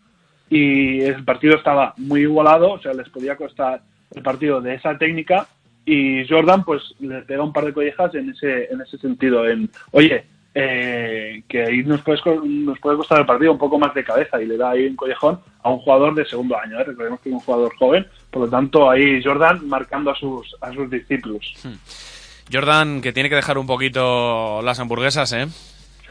[0.48, 3.82] y el partido estaba muy igualado, o sea, les podía costar
[4.14, 5.46] el partido de esa técnica
[5.84, 9.68] y Jordan pues le pega un par de collejas en ese, en ese sentido, en,
[9.90, 13.92] oye, eh, que ahí nos puede, co- nos puede costar el partido un poco más
[13.92, 16.78] de cabeza y le da ahí un collejón a un jugador de segundo año.
[16.80, 16.84] ¿eh?
[16.84, 20.72] Recordemos que es un jugador joven, por lo tanto ahí Jordan marcando a sus, a
[20.72, 21.42] sus discípulos.
[22.52, 25.48] Jordan, que tiene que dejar un poquito las hamburguesas, ¿eh?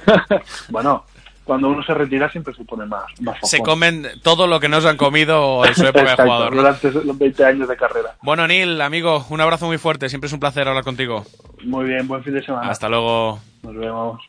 [0.69, 1.05] Bueno,
[1.43, 4.81] cuando uno se retira siempre se pone más, más Se comen todo lo que no
[4.81, 6.55] se han comido en su época de jugador.
[6.55, 6.61] ¿no?
[6.61, 8.15] durante los 20 años de carrera.
[8.21, 10.09] Bueno, Neil, amigo, un abrazo muy fuerte.
[10.09, 11.25] Siempre es un placer hablar contigo.
[11.63, 12.69] Muy bien, buen fin de semana.
[12.69, 13.39] Hasta luego.
[13.63, 14.21] Nos vemos.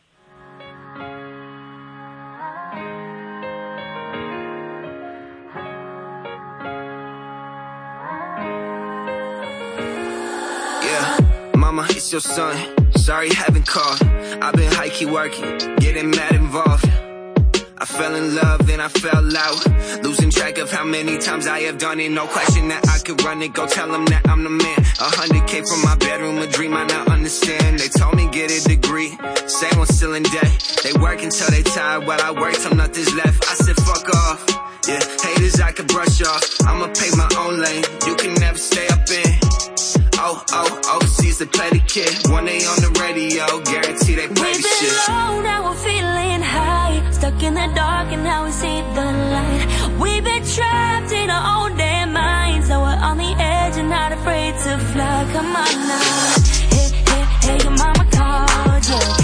[12.04, 12.92] It's your son.
[12.96, 14.02] Sorry, haven't called.
[14.42, 16.84] I've been high working, getting mad involved.
[17.78, 20.04] I fell in love, then I fell out.
[20.04, 22.10] Losing track of how many times I have done it.
[22.10, 23.54] No question that I could run it.
[23.54, 24.78] Go tell them that I'm the man.
[25.00, 27.78] A hundred K from my bedroom, a dream I now understand.
[27.78, 29.16] They told me get a degree.
[29.46, 30.80] Same one still in debt.
[30.82, 33.44] They work until they tired while I work till nothing's left.
[33.50, 34.44] I said fuck off.
[34.86, 36.44] Yeah, haters I could brush off.
[36.66, 37.84] I'ma pay my own lane.
[38.06, 39.93] You can never stay up in.
[40.16, 42.12] Oh, oh, overseas the play the kid.
[42.30, 45.08] One day on the radio, guarantee they play We've the shit.
[45.08, 47.10] low, now we're feeling high.
[47.10, 49.04] Stuck in the dark and now we see the
[49.34, 49.66] light.
[50.00, 52.68] We've been trapped in our own damn minds.
[52.68, 55.28] Now we're on the edge and not afraid to fly.
[55.32, 56.34] Come on now.
[56.70, 59.23] Hey, hey, hey, your mama called, yeah.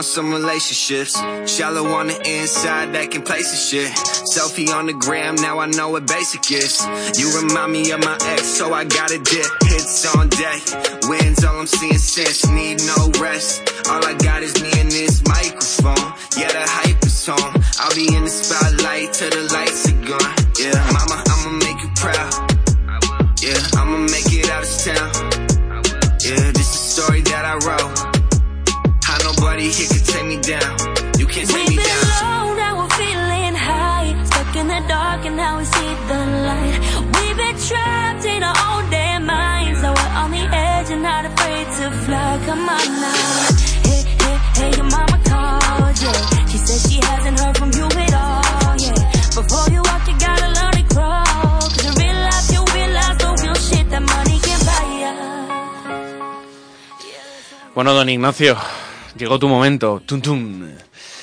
[0.00, 1.12] On some relationships.
[1.44, 3.92] Shallow on the inside, that can place of shit.
[4.32, 6.80] Selfie on the gram, now I know what basic is.
[7.18, 9.50] You remind me of my ex, so I gotta dip.
[9.68, 10.60] Hits on deck,
[11.04, 12.48] wins all I'm seeing since.
[12.48, 13.60] Need no rest.
[13.90, 16.06] All I got is me and this microphone.
[16.38, 17.52] Yeah, the hype is on.
[17.80, 20.34] I'll be in the spotlight till the lights are gone.
[20.56, 20.80] Yeah,
[57.74, 58.58] Bueno, don Ignacio,
[59.16, 60.02] llegó tu momento.
[60.04, 60.68] Tum, tum.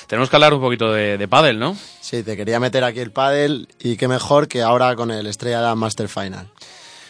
[0.08, 1.76] Tenemos que hablar un poquito de, de pádel, ¿no?
[2.00, 5.74] Sí, te quería meter aquí el pádel y qué mejor que ahora con el Estrella
[5.74, 6.48] Master Final.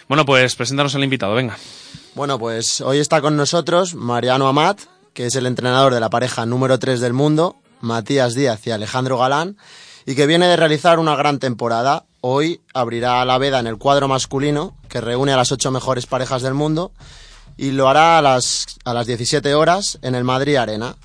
[0.08, 1.56] Bueno, pues preséntanos al invitado, venga.
[2.18, 4.80] Bueno, pues hoy está con nosotros Mariano Amat,
[5.14, 9.18] que es el entrenador de la pareja número 3 del mundo, Matías Díaz y Alejandro
[9.18, 9.56] Galán,
[10.04, 12.06] y que viene de realizar una gran temporada.
[12.20, 16.42] Hoy abrirá la veda en el cuadro masculino, que reúne a las ocho mejores parejas
[16.42, 16.90] del mundo,
[17.56, 20.96] y lo hará a las, a las 17 horas en el Madrid Arena.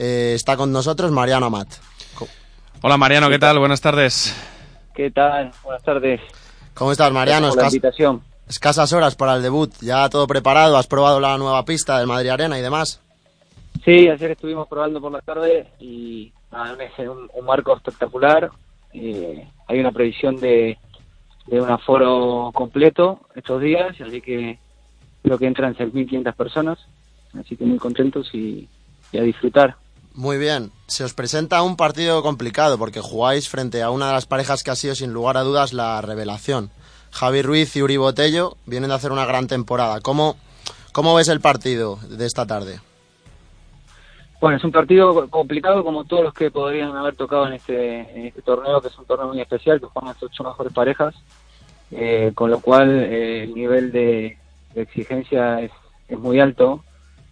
[0.00, 1.68] Eh, está con nosotros Mariano Amat.
[2.82, 3.60] Hola Mariano, ¿qué tal?
[3.60, 4.34] Buenas tardes.
[4.96, 5.52] ¿Qué tal?
[5.62, 6.20] Buenas tardes.
[6.74, 7.52] ¿Cómo estás, Mariano?
[7.52, 8.29] Gracias por la invitación.
[8.50, 12.30] Escasas horas para el debut, ya todo preparado, has probado la nueva pista del Madrid
[12.30, 13.00] Arena y demás.
[13.84, 18.50] Sí, ayer estuvimos probando por la tarde y nada, es un, un marco espectacular.
[18.92, 20.76] Eh, hay una previsión de,
[21.46, 24.58] de un aforo completo estos días, así que
[25.22, 26.80] creo que entran 6.500 personas,
[27.38, 28.68] así que muy contentos y,
[29.12, 29.76] y a disfrutar.
[30.12, 34.26] Muy bien, se os presenta un partido complicado porque jugáis frente a una de las
[34.26, 36.72] parejas que ha sido sin lugar a dudas la revelación.
[37.12, 40.00] Javi Ruiz y Uri Botello vienen de hacer una gran temporada.
[40.00, 40.36] ¿Cómo,
[40.92, 42.80] cómo ves el partido de esta tarde?
[44.40, 48.26] Bueno, es un partido complicado como todos los que podrían haber tocado en este, en
[48.26, 51.14] este torneo, que es un torneo muy especial, que juegan las ocho mejores parejas,
[51.90, 54.38] eh, con lo cual eh, el nivel de,
[54.74, 55.70] exigencia es,
[56.18, 56.82] muy alto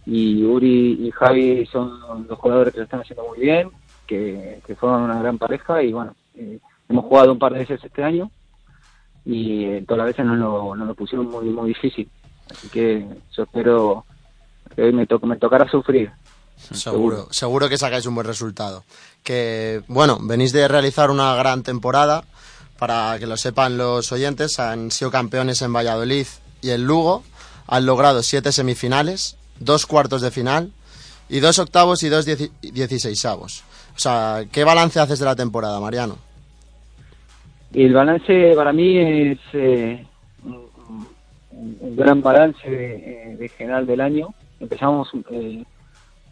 [0.05, 1.99] y Uri y Javi son
[2.29, 3.71] los jugadores que lo están haciendo muy bien,
[4.07, 7.83] que, que forman una gran pareja y bueno, eh, hemos jugado un par de veces
[7.83, 8.31] este año
[9.25, 12.09] y eh, todas las veces nos lo, nos lo pusieron muy, muy difícil,
[12.51, 13.05] así que
[13.35, 14.05] yo espero
[14.75, 16.11] que hoy me, to me tocará sufrir.
[16.71, 18.83] Seguro, seguro que sacáis un buen resultado.
[19.23, 22.23] Que, bueno, venís de realizar una gran temporada.
[22.77, 26.27] Para que lo sepan los oyentes, han sido campeones en Valladolid
[26.61, 27.23] y en Lugo.
[27.67, 30.71] Han logrado siete semifinales, dos cuartos de final
[31.27, 33.63] y dos octavos y dos dieci- dieciseisavos.
[33.95, 36.17] O sea, ¿qué balance haces de la temporada, Mariano?
[37.73, 40.05] El balance para mí es eh,
[40.43, 44.33] un, gran balance de, eh, de general del año.
[44.59, 45.63] Empezamos eh,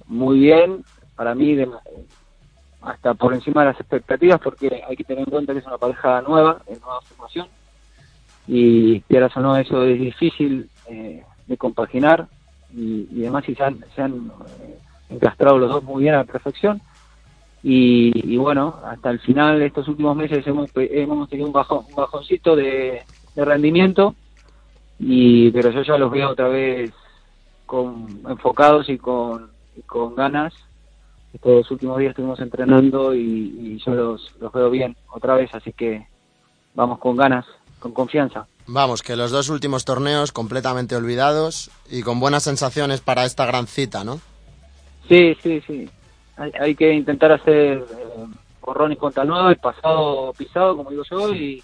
[0.07, 0.83] muy bien,
[1.15, 1.69] para mí de-
[2.81, 5.77] hasta por encima de las expectativas porque hay que tener en cuenta que es una
[5.77, 7.47] pareja nueva, en nueva formación.
[8.47, 12.27] Y quieras o no eso es difícil eh, de compaginar.
[12.73, 14.31] Y, y además si se han, se han
[14.61, 14.79] eh,
[15.09, 16.81] encastrado los dos muy bien a la perfección
[17.69, 21.83] y, y bueno hasta el final de estos últimos meses hemos, hemos tenido un bajón
[21.89, 23.03] un bajoncito de,
[23.35, 24.15] de rendimiento
[24.97, 26.93] y pero yo ya los veo otra vez
[27.65, 30.53] con enfocados y con, y con ganas
[31.33, 35.73] estos últimos días estuvimos entrenando y, y yo los, los veo bien otra vez así
[35.73, 36.07] que
[36.73, 37.45] vamos con ganas
[37.79, 43.23] con confianza Vamos, que los dos últimos torneos completamente olvidados y con buenas sensaciones para
[43.23, 44.19] esta gran cita, ¿no?
[45.07, 45.89] Sí, sí, sí.
[46.37, 48.25] Hay, hay que intentar hacer eh,
[48.61, 51.63] borrón y cuenta nueva, el pasado pisado, como digo yo, y,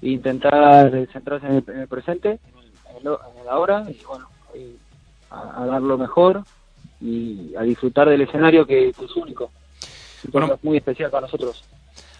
[0.00, 3.84] y intentar centrarse en el, en el presente, en el, en el- en el ahora,
[3.88, 4.76] y bueno, y
[5.30, 6.42] a, a dar lo mejor
[7.00, 9.50] y a disfrutar del escenario que, que es único.
[10.24, 11.64] Un torneo muy especial para nosotros.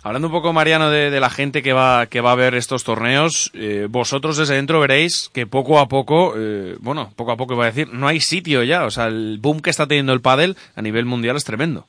[0.04, 3.52] Hablando un poco, Mariano, de, la gente que va, que va a ver estos torneos,
[3.54, 7.62] eh, vosotros desde dentro veréis que poco a poco, eh, bueno, poco a poco iba
[7.62, 8.84] a decir, no hay sitio ya.
[8.84, 11.86] O sea, el boom que está teniendo el pádel a nivel mundial es tremendo.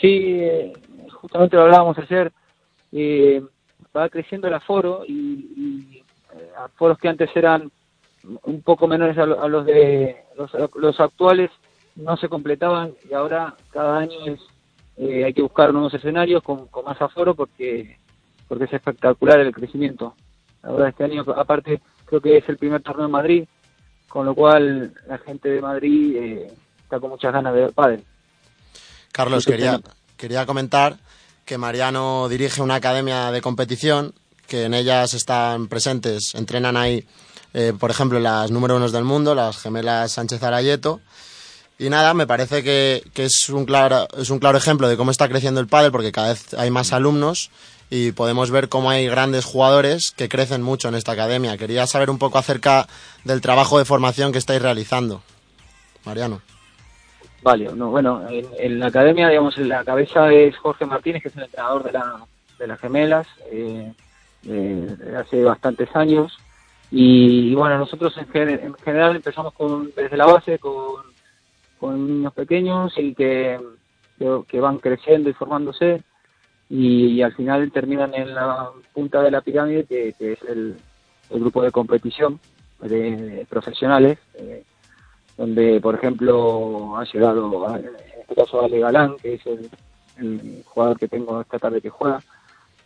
[0.00, 0.40] Sí,
[1.10, 2.30] justamente lo hablábamos ayer,
[2.92, 3.42] eh,
[3.96, 7.68] va creciendo el aforo y, eh, aforos que antes eran
[8.44, 11.50] un poco menores a, a los de los, los actuales
[11.96, 14.40] no se completaban y ahora cada año es
[14.96, 17.98] eh, hay que buscar nuevos escenarios con, con más aforo porque
[18.48, 20.14] porque es espectacular el crecimiento.
[20.62, 23.44] Ahora este año aparte creo que es el primer torneo en Madrid,
[24.08, 28.04] con lo cual la gente de Madrid eh, está con muchas ganas de ver pádel.
[29.12, 29.80] Carlos, Sí, quería,
[30.16, 30.96] quería comentar
[31.44, 34.12] que Mariano dirige una academia de competición,
[34.46, 37.04] que en ellas están presentes, entrenan ahí,
[37.54, 41.00] eh, por ejemplo, las número unos del mundo, las gemelas Sánchez Arayeto.
[41.78, 45.10] Y nada, me parece que, que es, un claro, es un claro ejemplo de cómo
[45.10, 47.50] está creciendo el pádel, porque cada vez hay más alumnos
[47.90, 51.58] y podemos ver cómo hay grandes jugadores que crecen mucho en esta academia.
[51.58, 52.86] Quería saber un poco acerca
[53.24, 55.22] del trabajo de formación que estáis realizando.
[56.04, 56.40] Mariano.
[57.42, 61.36] Vale, no, bueno, en, en la academia, digamos, la cabeza es Jorge Martínez, que es
[61.36, 62.26] el entrenador de, la,
[62.58, 63.92] de las gemelas, eh,
[64.48, 66.36] eh, hace bastantes años.
[66.90, 71.15] Y, bueno, nosotros en, en general empezamos con, desde la base con,
[71.86, 73.60] con niños pequeños y que,
[74.48, 76.02] que, van creciendo y formándose
[76.68, 80.76] y, al final terminan en la punta de la pirámide, que, es el,
[81.30, 82.40] grupo de competición
[83.48, 84.18] profesionales.
[84.34, 84.64] eh,
[85.36, 89.68] donde por ejemplo ha llegado en este caso Ale Galán que es el,
[90.64, 92.20] jugador que tengo esta tarde que juega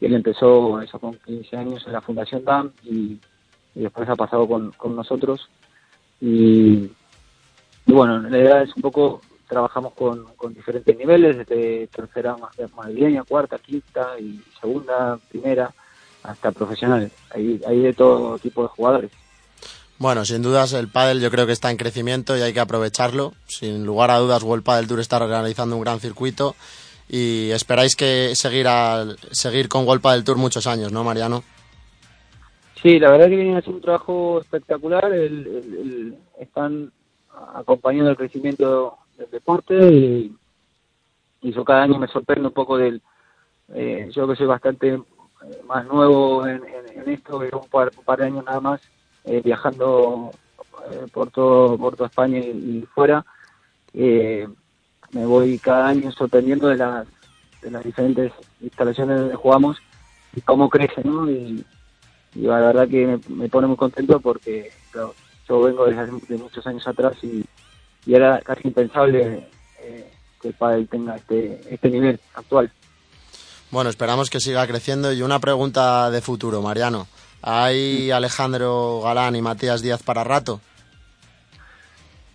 [0.01, 3.21] él empezó eso con 15 años en la Fundación DAM y,
[3.77, 5.49] y después ha pasado con, con nosotros
[6.21, 6.91] y,
[7.87, 12.53] y bueno la idea es un poco trabajamos con, con diferentes niveles desde tercera más
[12.77, 15.71] madrileña cuarta quinta y segunda primera
[16.23, 19.11] hasta profesionales hay, hay de todo tipo de jugadores
[19.99, 23.35] Bueno, sin dudas el pádel yo creo que está en crecimiento y hay que aprovecharlo.
[23.47, 26.55] Sin lugar a dudas, World Padel Tour está realizando un gran circuito
[27.07, 31.43] y esperáis que seguir al, seguir con World Padel Tour muchos años, ¿no, Mariano?
[32.81, 35.13] Sí, la verdad que vienen haciendo un trabajo espectacular.
[35.13, 36.91] el- el- el- están
[37.55, 40.37] acompañando el crecimiento del deporte y,
[41.43, 43.01] y yo cada año me sorprendo un poco del.
[43.75, 44.99] eh, yo que soy bastante
[45.43, 46.63] eh, más nuevo en,
[47.07, 48.81] esto, llevo un par, un par de años nada más
[49.25, 50.31] eh, viajando
[50.91, 53.25] eh, por todo por toda España y, fuera.
[53.95, 57.07] me voy cada año sorprendiendo de las,
[57.63, 59.79] de las diferentes instalaciones donde jugamos
[60.35, 61.31] y cómo crece, ¿no?
[61.31, 61.65] Y,
[62.35, 64.71] la verdad que me, pone muy contento porque
[65.51, 67.45] yo vengo desde hace de muchos años atrás y,
[68.07, 69.49] y era casi impensable
[69.81, 72.71] eh, que el pádel tenga este, este nivel actual.
[73.73, 77.09] Bueno, esperamos que siga creciendo y una pregunta de futuro, Mariano.
[77.43, 80.61] ¿Hay Alejandro Galán y Matías Díaz para rato?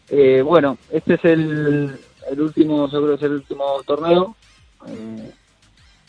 [0.09, 1.99] Eh, bueno, este es el,
[2.29, 4.35] el último, que es el último torneo
[4.87, 5.31] eh,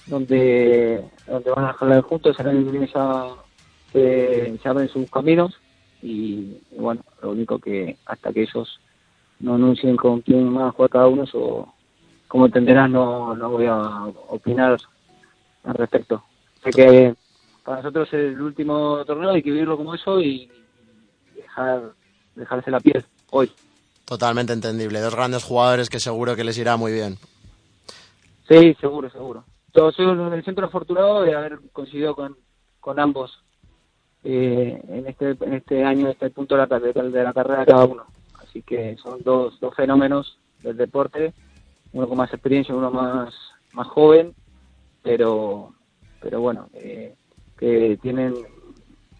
[0.06, 3.26] donde, donde van a jalar juntos, ya
[3.92, 5.56] se, se abren sus caminos
[6.02, 8.80] y, bueno, lo único que hasta que ellos
[9.40, 11.74] no anuncien con quién van a jugar cada uno, o
[12.28, 14.76] como entenderás no, no voy a opinar
[15.64, 16.22] al respecto.
[16.62, 17.14] Sé que
[17.64, 20.50] para nosotros es el último torneo, hay que vivirlo como eso y
[21.34, 21.92] dejar
[22.34, 23.50] dejarse la piel hoy.
[24.04, 25.00] Totalmente entendible.
[25.00, 27.16] Dos grandes jugadores que seguro que les irá muy bien.
[28.48, 29.44] Sí, seguro, seguro.
[29.74, 32.36] Yo soy el centro afortunado de haber coincidido con,
[32.80, 33.42] con ambos
[34.28, 37.64] eh, en este en este año, en este punto de la, carrera, de la carrera
[37.64, 38.04] cada uno.
[38.42, 41.32] Así que son dos, dos fenómenos del deporte
[41.92, 43.32] uno con más experiencia, uno más,
[43.72, 44.34] más joven,
[45.02, 45.72] pero,
[46.20, 47.14] pero bueno, eh,
[47.58, 48.34] que tienen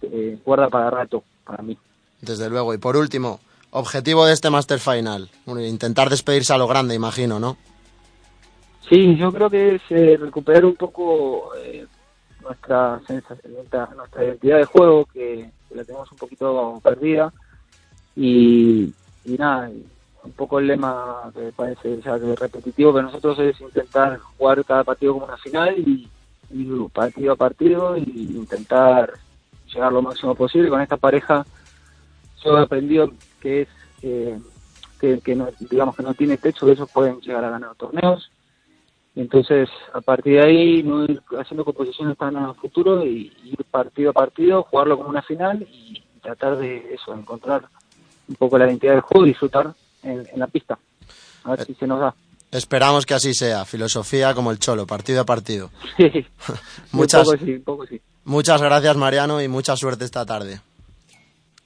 [0.03, 1.79] eh, cuerda para rato, para mí.
[2.21, 2.75] Desde luego.
[2.75, 3.41] Y por último,
[3.71, 5.31] objetivo de este Master Final.
[5.47, 7.57] Bueno, intentar despedirse a lo grande, imagino, ¿no?
[8.91, 11.87] Sí, yo creo que es eh, recuperar un poco eh,
[12.47, 17.33] nuestra, nuestra nuestra identidad de juego, que, que la tenemos un poquito perdida.
[18.15, 18.93] Y,
[19.25, 19.71] y nada,
[20.25, 24.85] un poco el lema que parece ya que repetitivo, pero nosotros es intentar jugar cada
[24.85, 26.09] partido como una final y,
[26.51, 29.13] y partido a partido y intentar
[29.73, 30.69] llegar lo máximo posible.
[30.69, 31.45] Con esta pareja
[32.43, 33.69] yo he aprendido que es
[34.03, 34.39] eh,
[35.01, 38.31] que, que no, digamos que no tiene techo, que ellos pueden llegar a ganar torneos.
[39.17, 44.11] Entonces, a partir de ahí, no ir haciendo composiciones tan a futuro y ir partido
[44.11, 47.65] a partido, jugarlo como una final y tratar de eso, encontrar
[48.29, 50.79] un poco la identidad del juego y disfrutar en, en la pista.
[51.45, 52.15] A ver si se nos da.
[52.51, 53.65] Esperamos que así sea.
[53.65, 55.71] Filosofía como el cholo, partido a partido.
[55.97, 56.27] Sí,
[56.93, 58.01] Muchas, un poco sí, un poco sí.
[58.25, 60.61] muchas gracias, Mariano, y mucha suerte esta tarde.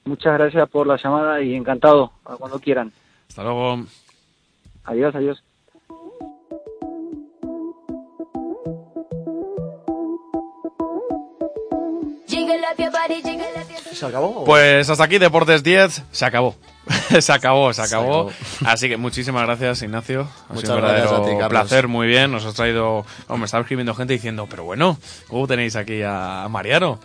[0.05, 2.91] Muchas gracias por la llamada y encantado, a cuando quieran.
[3.29, 3.85] Hasta luego.
[4.85, 5.43] Adiós, adiós.
[13.93, 14.43] ¿Se acabó?
[14.45, 16.03] Pues hasta aquí Deportes 10.
[16.11, 16.55] Se acabó.
[17.19, 18.31] se acabó, se acabó.
[18.65, 20.27] Así que muchísimas gracias, Ignacio.
[20.49, 21.49] Ha Muchas sido un gracias a ti, Carlos.
[21.49, 22.31] placer, muy bien.
[22.31, 23.05] Nos has traído.
[23.27, 24.97] Oh, me estaba escribiendo gente diciendo, pero bueno,
[25.27, 26.99] ¿cómo tenéis aquí a Mariano?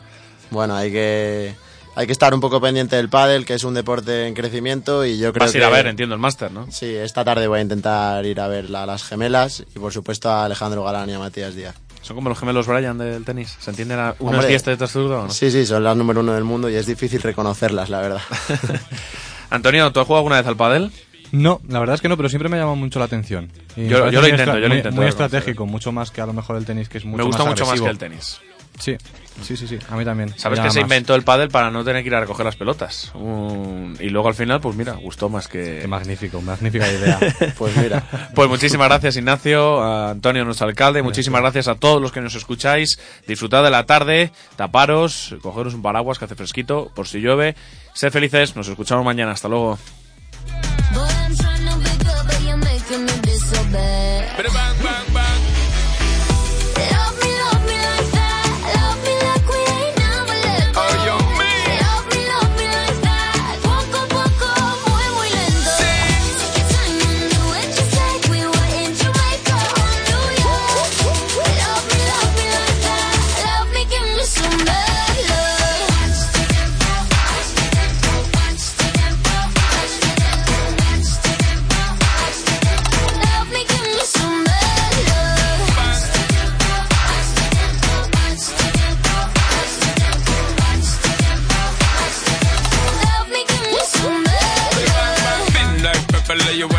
[0.50, 1.54] Bueno, hay que
[1.94, 5.18] hay que estar un poco pendiente del pádel, que es un deporte en crecimiento y
[5.18, 6.70] yo creo Vas a ir a ver, entiendo, el máster, ¿no?
[6.70, 10.28] Sí, esta tarde voy a intentar ir a ver a las gemelas y por supuesto
[10.30, 11.74] a Alejandro Galán y a Matías Díaz.
[12.06, 13.56] Son como los gemelos Bryan del tenis.
[13.58, 15.30] ¿Se entienden a uno Hombre, es y otro zurdo, o no?
[15.30, 18.20] Sí, sí, son las número uno del mundo y es difícil reconocerlas, la verdad.
[19.50, 20.92] Antonio, ¿tú has jugado alguna vez al pádel?
[21.32, 23.50] No, la verdad es que no, pero siempre me ha llamado mucho la atención.
[23.76, 26.32] Y Yo- lo intento, yo lo muy- intento Muy estratégico, mucho más que a lo
[26.32, 28.38] mejor el tenis, que es mucho Me gusta más mucho más que el tenis.
[28.78, 28.96] Sí,
[29.42, 30.32] sí, sí, sí, a mí también.
[30.36, 30.86] ¿Sabes que se más.
[30.86, 33.10] inventó el pádel para no tener que ir a recoger las pelotas?
[33.14, 35.78] Un- Y luego al final, pues mira, gustó más que...
[35.82, 37.18] Qué magnífico, magnífica idea.
[37.58, 38.02] Pues mira.
[38.34, 42.34] Pues muchísimas gracias Ignacio, a Antonio nuestro alcalde, muchísimas gracias a todos los que nos
[42.34, 42.98] escucháis.
[43.26, 47.54] Disfrutad de la tarde, taparos, cogeros un paraguas que hace fresquito por si llueve.
[47.94, 49.78] Sed felices, nos escuchamos mañana, hasta luego.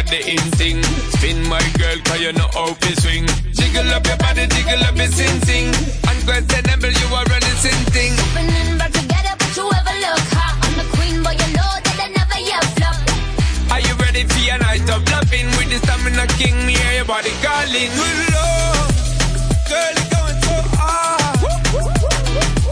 [0.09, 0.83] The in thing.
[1.15, 3.25] Spin my girl, cause you know how to swing.
[3.51, 5.67] Jiggle up your body, jiggle up your sing sing.
[6.07, 8.13] Unquestionable, you are running sin thing.
[8.15, 10.55] Opening back together, but you ever look hot.
[10.63, 12.95] I'm the queen, but you know that I never yet flop.
[13.71, 15.47] Are you ready for your night of loving?
[15.57, 17.91] With the stamina king, me hear your body calling.
[17.91, 18.91] Good lord,
[19.67, 21.37] girl, you're going so hard.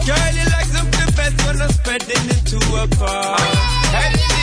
[0.08, 3.36] Girl, you like something best when I'm spreading it to a bar.
[3.36, 4.26] Hey, oh, yeah.
[4.26, 4.35] Good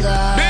[0.00, 0.49] broke